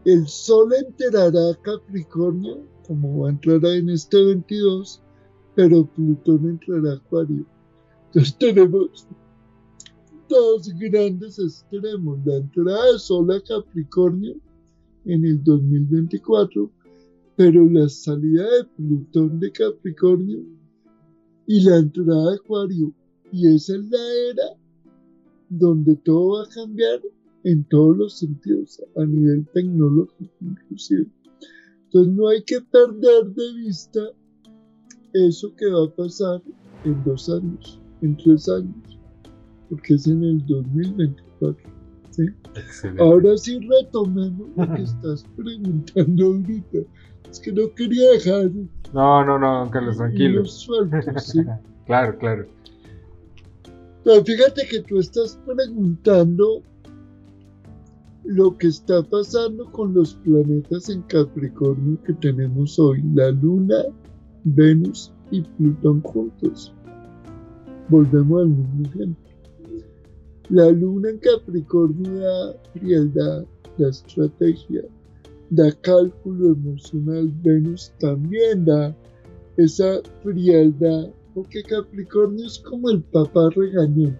el 0.05 0.27
Sol 0.27 0.71
enterará 0.73 1.51
a 1.51 1.61
Capricornio, 1.61 2.65
como 2.87 3.19
va 3.19 3.27
a 3.27 3.31
entrar 3.31 3.63
en 3.65 3.89
este 3.89 4.23
22, 4.23 5.01
pero 5.55 5.85
Plutón 5.85 6.49
entrará 6.49 6.93
a 6.93 6.95
Acuario. 6.95 7.45
Entonces 8.07 8.37
tenemos 8.37 9.07
dos 10.29 10.69
grandes 10.79 11.37
extremos, 11.37 12.17
la 12.25 12.37
entrada 12.37 12.93
de 12.93 12.99
Sol 12.99 13.29
a 13.31 13.41
Capricornio 13.41 14.35
en 15.05 15.25
el 15.25 15.43
2024, 15.43 16.71
pero 17.35 17.65
la 17.65 17.89
salida 17.89 18.43
de 18.43 18.63
Plutón 18.77 19.39
de 19.39 19.51
Capricornio 19.51 20.39
y 21.45 21.61
la 21.61 21.77
entrada 21.77 22.31
de 22.31 22.35
Acuario. 22.37 22.93
Y 23.33 23.53
esa 23.53 23.75
es 23.75 23.83
la 23.89 24.13
era 24.31 24.59
donde 25.49 25.95
todo 25.97 26.37
va 26.37 26.43
a 26.43 26.49
cambiar 26.49 27.01
en 27.43 27.63
todos 27.65 27.97
los 27.97 28.19
sentidos, 28.19 28.81
a 28.95 29.05
nivel 29.05 29.47
tecnológico 29.53 30.33
inclusive. 30.41 31.07
Entonces 31.85 32.13
no 32.13 32.27
hay 32.27 32.43
que 32.43 32.61
perder 32.61 33.25
de 33.33 33.53
vista 33.55 33.99
eso 35.13 35.53
que 35.55 35.67
va 35.67 35.85
a 35.85 35.95
pasar 35.95 36.41
en 36.85 37.03
dos 37.03 37.29
años, 37.29 37.81
en 38.01 38.15
tres 38.17 38.47
años 38.49 38.99
porque 39.69 39.93
es 39.93 40.07
en 40.07 40.23
el 40.23 40.45
2024. 40.45 41.69
¿sí? 42.09 42.23
Ahora 42.99 43.37
sí 43.37 43.59
retomemos 43.59 44.49
lo 44.55 44.75
que 44.75 44.81
estás 44.83 45.23
preguntando 45.35 46.25
ahorita. 46.25 46.79
Es 47.29 47.39
que 47.39 47.51
no 47.51 47.73
quería 47.75 48.09
dejar. 48.11 48.49
No, 48.93 49.23
no, 49.23 49.37
no, 49.37 49.69
Carlos, 49.69 49.97
tranquilo. 49.97 50.45
Sueltos, 50.45 51.23
¿sí? 51.23 51.41
claro, 51.85 52.17
claro. 52.17 52.47
Pero 54.03 54.23
fíjate 54.23 54.67
que 54.67 54.81
tú 54.81 54.99
estás 54.99 55.39
preguntando 55.45 56.63
lo 58.23 58.57
que 58.57 58.67
está 58.67 59.01
pasando 59.03 59.71
con 59.71 59.93
los 59.93 60.13
planetas 60.15 60.89
en 60.89 61.01
Capricornio 61.03 62.01
que 62.03 62.13
tenemos 62.13 62.77
hoy, 62.79 63.01
la 63.13 63.31
Luna, 63.31 63.83
Venus 64.43 65.11
y 65.31 65.41
Plutón 65.41 66.01
juntos. 66.01 66.73
Volvemos 67.89 68.41
al 68.41 68.49
mismo 68.49 68.85
ejemplo. 68.87 69.29
La 70.49 70.71
luna 70.71 71.09
en 71.11 71.19
Capricornio 71.19 72.19
da 72.19 72.55
frialdad, 72.73 73.45
da 73.77 73.89
estrategia, 73.89 74.83
da 75.51 75.71
cálculo 75.81 76.53
emocional. 76.53 77.31
Venus 77.43 77.91
también 77.99 78.65
da 78.65 78.95
esa 79.57 80.01
frialdad, 80.23 81.09
porque 81.39 81.63
Capricornio 81.63 82.45
es 82.45 82.59
como 82.59 82.89
el 82.89 83.01
papá 83.01 83.49
regañón. 83.55 84.19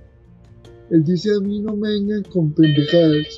Él 0.89 1.03
dice 1.03 1.35
a 1.35 1.41
mí 1.41 1.59
no 1.59 1.75
me 1.75 1.89
vengan 1.89 2.23
con 2.23 2.53
pendejadas. 2.53 3.37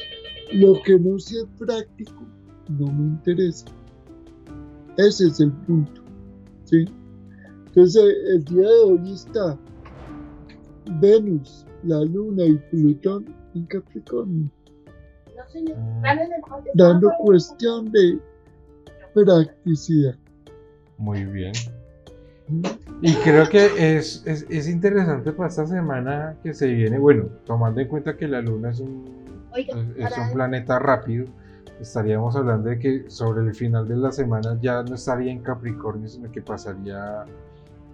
Lo 0.54 0.80
que 0.84 1.00
no 1.00 1.18
sea 1.18 1.44
práctico 1.58 2.24
no 2.70 2.86
me 2.92 3.06
interesa. 3.06 3.66
Ese 4.98 5.26
es 5.26 5.40
el 5.40 5.52
punto. 5.52 6.04
¿sí? 6.66 6.86
Entonces 7.66 8.04
el 8.30 8.44
día 8.46 8.68
de 8.68 8.80
hoy 8.86 9.14
está 9.14 9.58
Venus 11.02 11.66
la 11.82 12.02
Luna 12.02 12.46
y 12.46 12.58
Plutón 12.70 13.34
en 13.56 13.66
Capricornio. 13.66 14.52
Dando 16.76 17.10
cuestión 17.18 17.92
de 17.92 18.20
practicidad. 19.16 20.16
Muy 21.00 21.26
bien. 21.26 21.54
Y 23.02 23.16
creo 23.16 23.50
que 23.50 23.98
es, 23.98 24.24
es, 24.26 24.70
interesante 24.70 25.32
para 25.32 25.50
esta 25.50 25.66
semana 25.66 26.36
que 26.44 26.54
se 26.54 26.68
viene, 26.68 27.00
bueno, 27.00 27.26
tomando 27.46 27.82
en 27.82 27.88
cuenta 27.88 28.16
que 28.16 28.28
la 28.28 28.42
Luna 28.42 28.70
es 28.70 28.80
un, 28.80 29.06
es, 29.56 30.18
un 30.18 30.34
planeta 30.34 30.78
rápido, 30.78 31.26
estaríamos 31.80 32.36
hablando 32.36 32.70
de 32.70 32.78
que 32.78 33.10
sobre 33.10 33.44
el 33.44 33.56
final 33.56 33.88
de 33.88 33.98
la 33.98 34.12
semana 34.12 34.58
ya 34.62 34.84
no 34.84 34.96
estaría 34.96 35.32
en 35.32 35.40
Capricornio, 35.40 36.08
sino 36.08 36.32
que 36.32 36.42
pasaría 36.42 37.26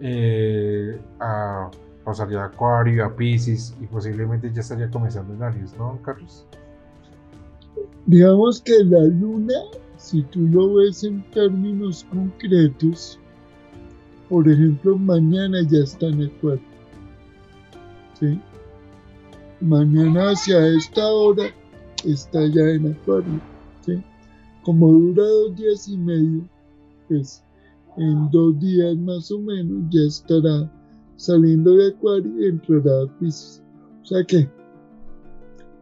eh, 0.02 1.00
a 1.20 1.72
pasaría 2.08 2.42
a 2.42 2.46
Acuario, 2.46 3.04
a 3.04 3.14
Pisces 3.14 3.76
y 3.82 3.86
posiblemente 3.86 4.50
ya 4.54 4.62
estaría 4.62 4.90
comenzando 4.90 5.34
en 5.34 5.44
Aries, 5.44 5.76
¿no, 5.78 6.00
Carlos? 6.04 6.46
Digamos 8.06 8.62
que 8.62 8.82
la 8.86 9.02
luna, 9.02 9.54
si 9.98 10.22
tú 10.24 10.40
lo 10.48 10.76
ves 10.76 11.04
en 11.04 11.22
términos 11.32 12.06
concretos, 12.10 13.20
por 14.30 14.48
ejemplo, 14.48 14.98
mañana 14.98 15.62
ya 15.70 15.80
está 15.80 16.08
en 16.08 16.24
Acuario. 16.24 16.64
¿sí? 18.20 18.40
Mañana 19.62 20.32
hacia 20.32 20.68
esta 20.68 21.08
hora 21.08 21.46
está 22.04 22.46
ya 22.48 22.64
en 22.72 22.92
Acuario. 22.92 23.40
¿sí? 23.86 24.04
Como 24.64 24.92
dura 24.92 25.24
dos 25.24 25.56
días 25.56 25.88
y 25.88 25.98
medio, 25.98 26.48
pues 27.08 27.44
en 27.98 28.30
dos 28.32 28.60
días 28.60 28.98
más 28.98 29.32
o 29.32 29.40
menos 29.40 29.84
ya 29.90 30.02
estará 30.02 30.72
saliendo 31.16 31.76
de 31.76 31.90
Acuario 31.90 32.48
entrará 32.48 33.04
a 33.04 33.20
Pisces. 33.20 33.64
O 34.04 34.06
sea 34.06 34.24
que 34.24 34.50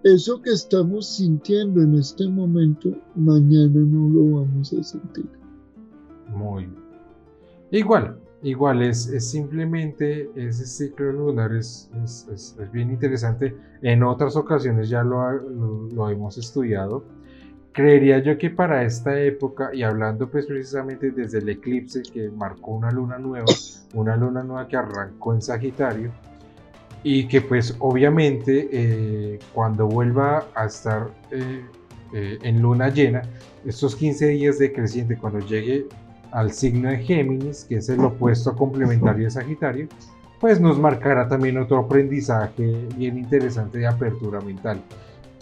eso 0.04 0.40
que 0.40 0.52
estamos 0.52 1.08
sintiendo 1.08 1.82
en 1.82 1.96
este 1.96 2.28
momento, 2.28 2.92
mañana 3.16 3.80
no 3.80 4.10
lo 4.10 4.40
vamos 4.40 4.72
a 4.72 4.84
sentir. 4.84 5.28
Muy 6.32 6.66
bien. 6.66 6.86
Igual, 7.72 8.18
igual 8.44 8.82
es, 8.82 9.08
es 9.08 9.30
simplemente 9.30 10.30
ese 10.36 10.66
ciclo 10.66 11.12
lunar 11.12 11.54
es, 11.54 11.90
es, 12.04 12.28
es, 12.32 12.72
bien 12.72 12.92
interesante. 12.92 13.56
En 13.82 14.04
otras 14.04 14.36
ocasiones 14.36 14.90
ya 14.90 15.04
lo, 15.04 15.32
lo, 15.32 15.88
lo 15.92 16.10
hemos 16.10 16.38
estudiado 16.38 17.04
Creería 17.76 18.20
yo 18.20 18.38
que 18.38 18.50
para 18.50 18.84
esta 18.86 19.20
época, 19.20 19.70
y 19.74 19.84
hablando 19.84 20.30
pues 20.30 20.46
precisamente 20.46 21.12
desde 21.12 21.40
el 21.40 21.50
eclipse 21.50 22.04
que 22.04 22.30
marcó 22.30 22.72
una 22.72 22.90
luna 22.90 23.18
nueva, 23.18 23.48
una 23.94 24.16
luna 24.16 24.44
nueva 24.44 24.66
que 24.70 24.78
arrancó 24.78 25.34
en 25.34 25.42
Sagitario, 25.42 26.10
y 27.04 27.28
que 27.28 27.42
pues 27.42 27.76
obviamente 27.80 28.70
eh, 28.72 29.40
cuando 29.54 29.88
vuelva 29.88 30.48
a 30.56 30.68
estar 30.68 31.10
eh, 31.32 31.66
eh, 32.14 32.38
en 32.44 32.62
luna 32.62 32.88
llena, 32.88 33.24
estos 33.66 33.98
15 33.98 34.28
días 34.30 34.58
de 34.58 34.72
creciente, 34.72 35.18
cuando 35.18 35.40
llegue 35.40 35.86
al 36.36 36.52
signo 36.52 36.90
de 36.90 36.98
Géminis, 36.98 37.64
que 37.64 37.78
es 37.78 37.88
el 37.88 38.02
opuesto 38.02 38.54
complementario 38.58 39.24
de 39.24 39.32
Sagitario, 39.32 39.88
pues 40.42 40.60
nos 40.60 40.78
marcará 40.78 41.30
también 41.30 41.58
otro 41.58 41.78
aprendizaje 41.78 42.90
bien 42.98 43.18
interesante 43.18 43.78
de 43.80 43.88
apertura 43.88 44.42
mental 44.42 44.82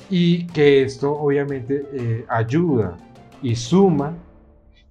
y 0.07 0.45
que 0.47 0.83
esto 0.83 1.11
obviamente 1.11 1.83
eh, 1.93 2.25
ayuda 2.29 2.95
y 3.41 3.55
suma 3.55 4.15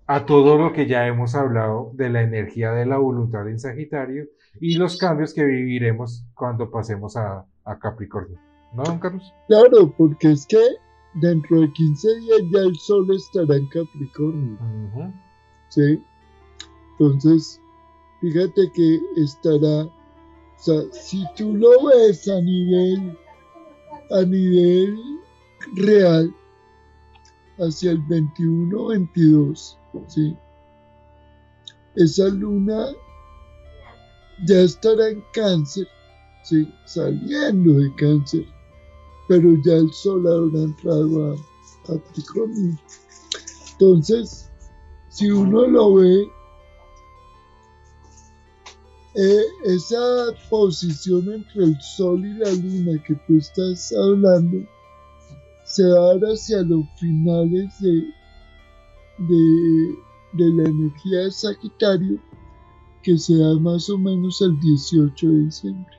a 0.08 0.26
todo 0.26 0.58
lo 0.58 0.72
que 0.72 0.88
ya 0.88 1.06
hemos 1.06 1.36
hablado 1.36 1.92
de 1.94 2.10
la 2.10 2.22
energía 2.22 2.72
de 2.72 2.84
la 2.84 2.98
voluntad 2.98 3.48
en 3.48 3.60
Sagitario 3.60 4.26
y 4.60 4.74
los 4.74 4.98
cambios 4.98 5.32
que 5.32 5.44
viviremos 5.44 6.26
cuando 6.34 6.68
pasemos 6.68 7.16
a, 7.16 7.46
Capricornio. 7.80 8.40
¿No, 8.74 8.82
don 8.82 8.98
Carlos? 8.98 9.32
Claro, 9.46 9.94
porque 9.96 10.32
es 10.32 10.44
que 10.46 10.58
dentro 11.14 11.60
de 11.60 11.72
15 11.72 12.08
días 12.18 12.40
ya 12.52 12.58
el 12.58 12.74
Sol 12.74 13.06
estará 13.14 13.56
en 13.56 13.68
Capricornio. 13.68 14.58
¿Sí? 15.72 16.04
Entonces, 16.98 17.58
fíjate 18.20 18.70
que 18.72 19.00
estará, 19.16 19.84
o 19.84 19.92
sea, 20.58 20.82
si 20.92 21.24
tú 21.34 21.56
lo 21.56 21.86
ves 21.86 22.28
a 22.28 22.42
nivel, 22.42 23.18
a 24.10 24.20
nivel 24.20 24.98
real, 25.76 26.34
hacia 27.56 27.92
el 27.92 28.02
21-22, 28.06 29.78
¿sí? 30.08 30.36
Esa 31.96 32.28
luna 32.28 32.88
ya 34.46 34.60
estará 34.60 35.08
en 35.08 35.24
cáncer, 35.32 35.88
¿sí? 36.44 36.68
saliendo 36.84 37.72
de 37.72 37.94
cáncer, 37.94 38.44
pero 39.26 39.54
ya 39.64 39.76
el 39.76 39.90
sol 39.90 40.26
habrá 40.26 40.64
entrado 40.64 41.32
a 41.32 41.36
Capricornio. 41.86 42.78
Entonces, 43.72 44.51
si 45.12 45.30
uno 45.30 45.66
lo 45.66 45.94
ve, 45.96 46.26
eh, 49.14 49.44
esa 49.66 49.98
posición 50.48 51.34
entre 51.34 51.64
el 51.64 51.80
sol 51.82 52.24
y 52.24 52.32
la 52.32 52.50
luna 52.50 53.02
que 53.06 53.14
tú 53.26 53.36
estás 53.36 53.92
hablando 53.92 54.66
se 55.64 55.84
va 55.84 56.14
hacia 56.32 56.62
los 56.62 56.86
finales 56.98 57.78
de, 57.80 58.06
de, 59.18 60.50
la 60.54 60.68
energía 60.70 61.18
de 61.18 61.30
Sagitario 61.30 62.18
que 63.02 63.18
se 63.18 63.36
da 63.36 63.58
más 63.58 63.90
o 63.90 63.98
menos 63.98 64.40
el 64.40 64.58
18 64.60 65.28
de 65.28 65.38
diciembre. 65.40 65.96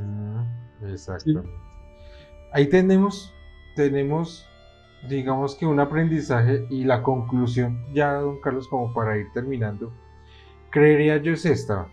Mm, 0.00 0.86
exactamente. 0.86 1.50
Ahí 2.52 2.70
tenemos, 2.70 3.30
tenemos, 3.76 4.46
digamos 5.08 5.54
que 5.54 5.66
un 5.66 5.80
aprendizaje 5.80 6.66
y 6.70 6.84
la 6.84 7.02
conclusión, 7.02 7.84
ya 7.92 8.14
don 8.14 8.40
Carlos, 8.40 8.68
como 8.68 8.92
para 8.92 9.18
ir 9.18 9.26
terminando, 9.32 9.92
creería 10.70 11.18
yo 11.18 11.32
es 11.32 11.44
esta. 11.44 11.88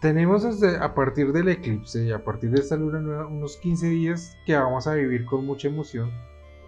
Tenemos 0.00 0.44
a 0.62 0.94
partir 0.94 1.32
del 1.32 1.48
eclipse 1.48 2.04
y 2.04 2.12
a 2.12 2.22
partir 2.22 2.50
de 2.50 2.60
esta 2.60 2.76
luna 2.76 3.00
nueva 3.00 3.26
unos 3.26 3.56
15 3.56 3.88
días 3.88 4.36
que 4.46 4.54
vamos 4.54 4.86
a 4.86 4.94
vivir 4.94 5.24
con 5.26 5.44
mucha 5.44 5.68
emoción, 5.68 6.10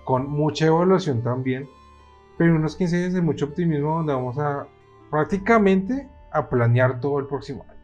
con 0.05 0.29
mucha 0.29 0.67
evaluación 0.67 1.23
también, 1.23 1.69
pero 2.37 2.57
unos 2.57 2.77
15 2.77 2.99
días 2.99 3.13
de 3.13 3.23
mucho 3.23 3.45
optimismo 3.45 3.97
donde 3.97 4.15
vamos 4.15 4.39
a 4.39 4.67
prácticamente 5.11 6.09
a 6.33 6.49
planear 6.49 7.01
todo 7.01 7.19
el 7.21 7.27
próximo 7.27 7.65
año. 7.69 7.81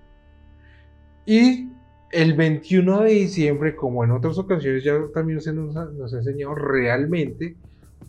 Y 1.26 1.72
el 2.12 2.34
21 2.34 3.02
de 3.02 3.10
diciembre, 3.10 3.76
como 3.76 4.04
en 4.04 4.12
otras 4.12 4.38
ocasiones 4.38 4.84
ya 4.84 4.94
también 5.12 5.40
se 5.40 5.52
nos 5.52 5.76
ha, 5.76 5.88
enseñado 6.16 6.54
realmente, 6.54 7.56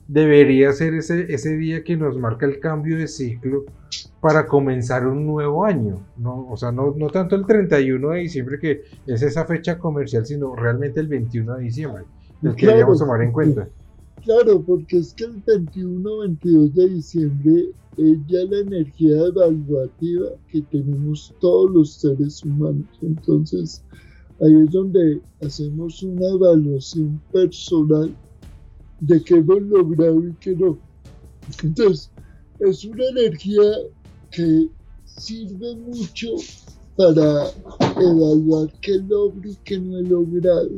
debería 0.07 0.71
ser 0.71 0.93
ese, 0.93 1.33
ese 1.33 1.55
día 1.57 1.83
que 1.83 1.97
nos 1.97 2.17
marca 2.17 2.45
el 2.45 2.59
cambio 2.59 2.97
de 2.97 3.07
ciclo 3.07 3.65
para 4.21 4.47
comenzar 4.47 5.05
un 5.05 5.25
nuevo 5.25 5.65
año. 5.65 6.05
No, 6.17 6.47
o 6.49 6.57
sea, 6.57 6.71
no, 6.71 6.93
no 6.95 7.07
tanto 7.07 7.35
el 7.35 7.45
31 7.45 8.09
de 8.09 8.19
diciembre, 8.19 8.59
que 8.59 8.81
es 9.05 9.21
esa 9.21 9.45
fecha 9.45 9.77
comercial, 9.77 10.25
sino 10.25 10.55
realmente 10.55 10.99
el 10.99 11.07
21 11.07 11.55
de 11.55 11.63
diciembre, 11.63 12.03
el 12.43 12.55
que 12.55 12.67
debíamos 12.67 12.99
tomar 12.99 13.21
en 13.21 13.31
cuenta. 13.31 13.67
Claro, 14.23 14.61
porque 14.61 14.97
es 14.97 15.13
que 15.13 15.25
el 15.25 15.43
21-22 15.45 16.73
de 16.73 16.89
diciembre 16.89 17.69
es 17.97 18.17
ya 18.27 18.39
la 18.49 18.59
energía 18.59 19.25
evaluativa 19.25 20.29
que 20.51 20.61
tenemos 20.63 21.33
todos 21.39 21.71
los 21.71 21.93
seres 21.93 22.43
humanos. 22.43 22.85
Entonces, 23.01 23.83
ahí 24.41 24.63
es 24.63 24.71
donde 24.71 25.21
hacemos 25.41 26.03
una 26.03 26.27
evaluación 26.29 27.21
personal 27.31 28.13
de 28.99 29.23
qué 29.23 29.35
hemos 29.35 29.61
logrado 29.61 30.27
y 30.27 30.33
qué 30.39 30.55
no. 30.55 30.77
Entonces, 31.63 32.11
es 32.59 32.85
una 32.85 33.05
energía 33.05 33.61
que 34.31 34.67
sirve 35.05 35.75
mucho 35.75 36.27
para 36.95 37.49
evaluar 37.95 38.69
qué 38.81 38.99
logro 39.07 39.49
y 39.49 39.55
qué 39.63 39.79
no 39.79 39.97
he 39.99 40.03
logrado. 40.03 40.69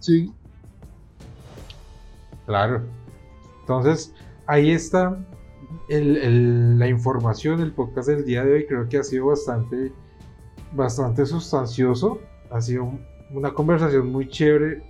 ¿Sí? 0.00 0.32
Claro. 2.46 2.82
Entonces, 3.60 4.12
ahí 4.46 4.70
está 4.70 5.18
la 5.88 6.88
información 6.88 7.58
del 7.58 7.72
podcast 7.72 8.08
del 8.08 8.24
día 8.24 8.44
de 8.44 8.54
hoy. 8.54 8.66
Creo 8.66 8.88
que 8.88 8.98
ha 8.98 9.04
sido 9.04 9.26
bastante, 9.26 9.92
bastante 10.72 11.26
sustancioso. 11.26 12.18
Ha 12.50 12.60
sido 12.60 12.92
una 13.30 13.52
conversación 13.52 14.10
muy 14.10 14.28
chévere. 14.28 14.82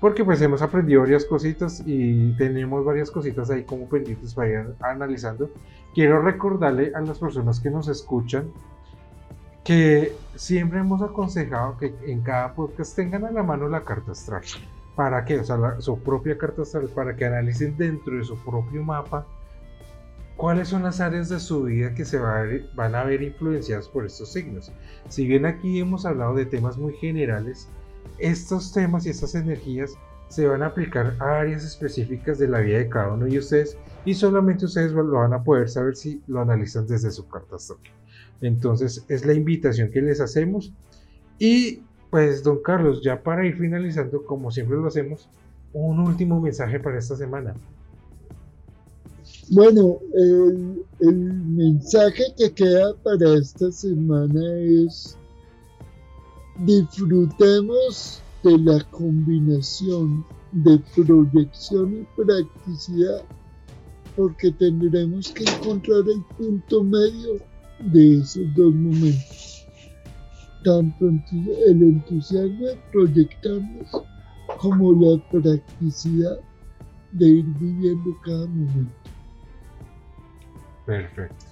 Porque 0.00 0.24
pues 0.24 0.40
hemos 0.40 0.62
aprendido 0.62 1.02
varias 1.02 1.26
cositas 1.26 1.82
y 1.84 2.32
tenemos 2.36 2.84
varias 2.84 3.10
cositas 3.10 3.50
ahí 3.50 3.64
como 3.64 3.86
pendientes 3.86 4.32
para 4.32 4.48
ir 4.48 4.74
analizando. 4.80 5.50
Quiero 5.94 6.22
recordarle 6.22 6.92
a 6.94 7.00
las 7.00 7.18
personas 7.18 7.60
que 7.60 7.70
nos 7.70 7.86
escuchan 7.88 8.50
que 9.62 10.14
siempre 10.36 10.80
hemos 10.80 11.02
aconsejado 11.02 11.76
que 11.76 11.94
en 12.06 12.22
cada 12.22 12.54
podcast 12.54 12.96
tengan 12.96 13.26
a 13.26 13.30
la 13.30 13.42
mano 13.42 13.68
la 13.68 13.84
carta 13.84 14.12
astral. 14.12 14.42
¿Para 14.96 15.24
qué? 15.26 15.38
O 15.38 15.44
sea, 15.44 15.80
su 15.80 15.98
propia 15.98 16.38
carta 16.38 16.62
astral, 16.62 16.88
para 16.94 17.14
que 17.14 17.26
analicen 17.26 17.76
dentro 17.76 18.16
de 18.16 18.24
su 18.24 18.36
propio 18.38 18.82
mapa 18.82 19.26
cuáles 20.36 20.68
son 20.68 20.82
las 20.82 21.00
áreas 21.00 21.28
de 21.28 21.38
su 21.38 21.64
vida 21.64 21.94
que 21.94 22.06
se 22.06 22.18
van 22.18 22.94
a 22.94 23.04
ver 23.04 23.22
influenciadas 23.22 23.86
por 23.88 24.06
estos 24.06 24.32
signos. 24.32 24.72
Si 25.08 25.26
bien 25.26 25.44
aquí 25.44 25.78
hemos 25.78 26.06
hablado 26.06 26.34
de 26.34 26.46
temas 26.46 26.78
muy 26.78 26.94
generales, 26.94 27.68
estos 28.20 28.72
temas 28.72 29.06
y 29.06 29.10
estas 29.10 29.34
energías 29.34 29.92
se 30.28 30.46
van 30.46 30.62
a 30.62 30.66
aplicar 30.66 31.16
a 31.18 31.40
áreas 31.40 31.64
específicas 31.64 32.38
de 32.38 32.48
la 32.48 32.60
vida 32.60 32.78
de 32.78 32.88
cada 32.88 33.12
uno 33.12 33.26
de 33.26 33.38
ustedes 33.38 33.76
y 34.04 34.14
solamente 34.14 34.64
ustedes 34.64 34.92
lo 34.92 35.10
van 35.10 35.32
a 35.32 35.42
poder 35.42 35.68
saber 35.68 35.96
si 35.96 36.22
lo 36.28 36.40
analizan 36.40 36.86
desde 36.86 37.10
su 37.10 37.26
carta 37.28 37.56
astral. 37.56 37.80
Entonces 38.40 39.04
es 39.08 39.26
la 39.26 39.34
invitación 39.34 39.90
que 39.90 40.00
les 40.00 40.20
hacemos 40.20 40.72
y 41.38 41.82
pues, 42.10 42.42
don 42.42 42.60
Carlos, 42.62 43.02
ya 43.02 43.22
para 43.22 43.46
ir 43.46 43.56
finalizando, 43.56 44.24
como 44.24 44.50
siempre 44.50 44.76
lo 44.76 44.88
hacemos, 44.88 45.28
un 45.72 46.00
último 46.00 46.40
mensaje 46.40 46.80
para 46.80 46.98
esta 46.98 47.16
semana. 47.16 47.54
Bueno, 49.50 49.98
el, 50.14 50.76
mensaje 51.12 52.24
que 52.36 52.52
queda 52.52 52.94
para 53.02 53.34
esta 53.34 53.70
semana 53.70 54.40
es 54.86 55.16
disfrutemos 56.64 58.22
de 58.42 58.58
la 58.58 58.82
combinación 58.90 60.24
de 60.52 60.78
proyección 60.94 62.02
y 62.02 62.22
practicidad 62.22 63.22
porque 64.16 64.50
tendremos 64.52 65.30
que 65.32 65.44
encontrar 65.44 66.02
el 66.08 66.22
punto 66.36 66.82
medio 66.82 67.36
de 67.92 68.18
esos 68.18 68.44
dos 68.54 68.74
momentos 68.74 69.40
tanto 70.64 71.06
el 71.06 71.82
entusiasmo 71.82 72.66
de 72.66 72.76
proyectarnos 72.92 73.88
como 74.58 74.92
la 74.92 75.18
practicidad 75.30 76.38
de 77.12 77.28
ir 77.28 77.44
viviendo 77.58 78.16
cada 78.24 78.46
momento. 78.46 78.92
Perfecto. 80.86 81.49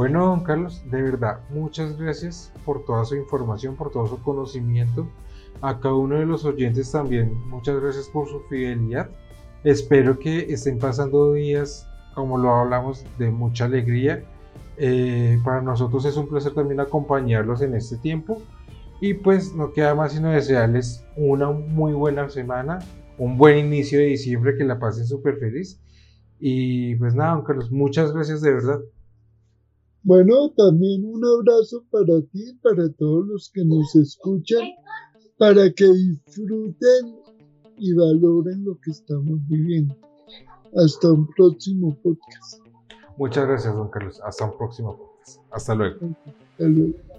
Bueno, 0.00 0.24
don 0.24 0.40
Carlos, 0.40 0.82
de 0.90 1.02
verdad, 1.02 1.40
muchas 1.50 1.98
gracias 1.98 2.50
por 2.64 2.86
toda 2.86 3.04
su 3.04 3.16
información, 3.16 3.76
por 3.76 3.90
todo 3.90 4.06
su 4.06 4.22
conocimiento. 4.22 5.06
A 5.60 5.78
cada 5.78 5.94
uno 5.94 6.18
de 6.18 6.24
los 6.24 6.46
oyentes 6.46 6.90
también, 6.90 7.34
muchas 7.50 7.78
gracias 7.78 8.08
por 8.08 8.26
su 8.26 8.40
fidelidad. 8.48 9.10
Espero 9.62 10.18
que 10.18 10.54
estén 10.54 10.78
pasando 10.78 11.34
días, 11.34 11.86
como 12.14 12.38
lo 12.38 12.50
hablamos, 12.50 13.04
de 13.18 13.30
mucha 13.30 13.66
alegría 13.66 14.24
eh, 14.78 15.38
para 15.44 15.60
nosotros 15.60 16.06
es 16.06 16.16
un 16.16 16.28
placer 16.28 16.54
también 16.54 16.80
acompañarlos 16.80 17.60
en 17.60 17.74
este 17.74 17.98
tiempo. 17.98 18.40
Y 19.02 19.12
pues 19.12 19.54
no 19.54 19.74
queda 19.74 19.94
más 19.94 20.12
sino 20.12 20.30
desearles 20.30 21.04
una 21.14 21.50
muy 21.50 21.92
buena 21.92 22.26
semana, 22.30 22.78
un 23.18 23.36
buen 23.36 23.58
inicio 23.58 23.98
de 23.98 24.06
diciembre, 24.06 24.56
que 24.56 24.64
la 24.64 24.78
pasen 24.78 25.04
súper 25.04 25.36
feliz. 25.36 25.78
Y 26.38 26.94
pues 26.94 27.14
nada, 27.14 27.34
don 27.34 27.44
Carlos, 27.44 27.70
muchas 27.70 28.14
gracias 28.14 28.40
de 28.40 28.54
verdad. 28.54 28.80
Bueno, 30.02 30.50
también 30.56 31.04
un 31.04 31.22
abrazo 31.24 31.84
para 31.90 32.20
ti, 32.32 32.54
para 32.62 32.90
todos 32.92 33.26
los 33.26 33.50
que 33.52 33.64
nos 33.64 33.94
escuchan, 33.94 34.62
para 35.38 35.70
que 35.70 35.86
disfruten 35.86 37.16
y 37.76 37.92
valoren 37.92 38.64
lo 38.64 38.78
que 38.80 38.90
estamos 38.90 39.38
viviendo. 39.48 39.94
Hasta 40.76 41.12
un 41.12 41.26
próximo 41.36 41.96
podcast. 42.02 42.60
Muchas 43.18 43.46
gracias, 43.46 43.74
don 43.74 43.88
Carlos. 43.90 44.20
Hasta 44.24 44.46
un 44.46 44.56
próximo 44.56 44.96
podcast. 44.96 45.40
Hasta 45.50 45.74
luego. 45.74 46.16
Hasta 46.52 46.64
luego. 46.64 47.09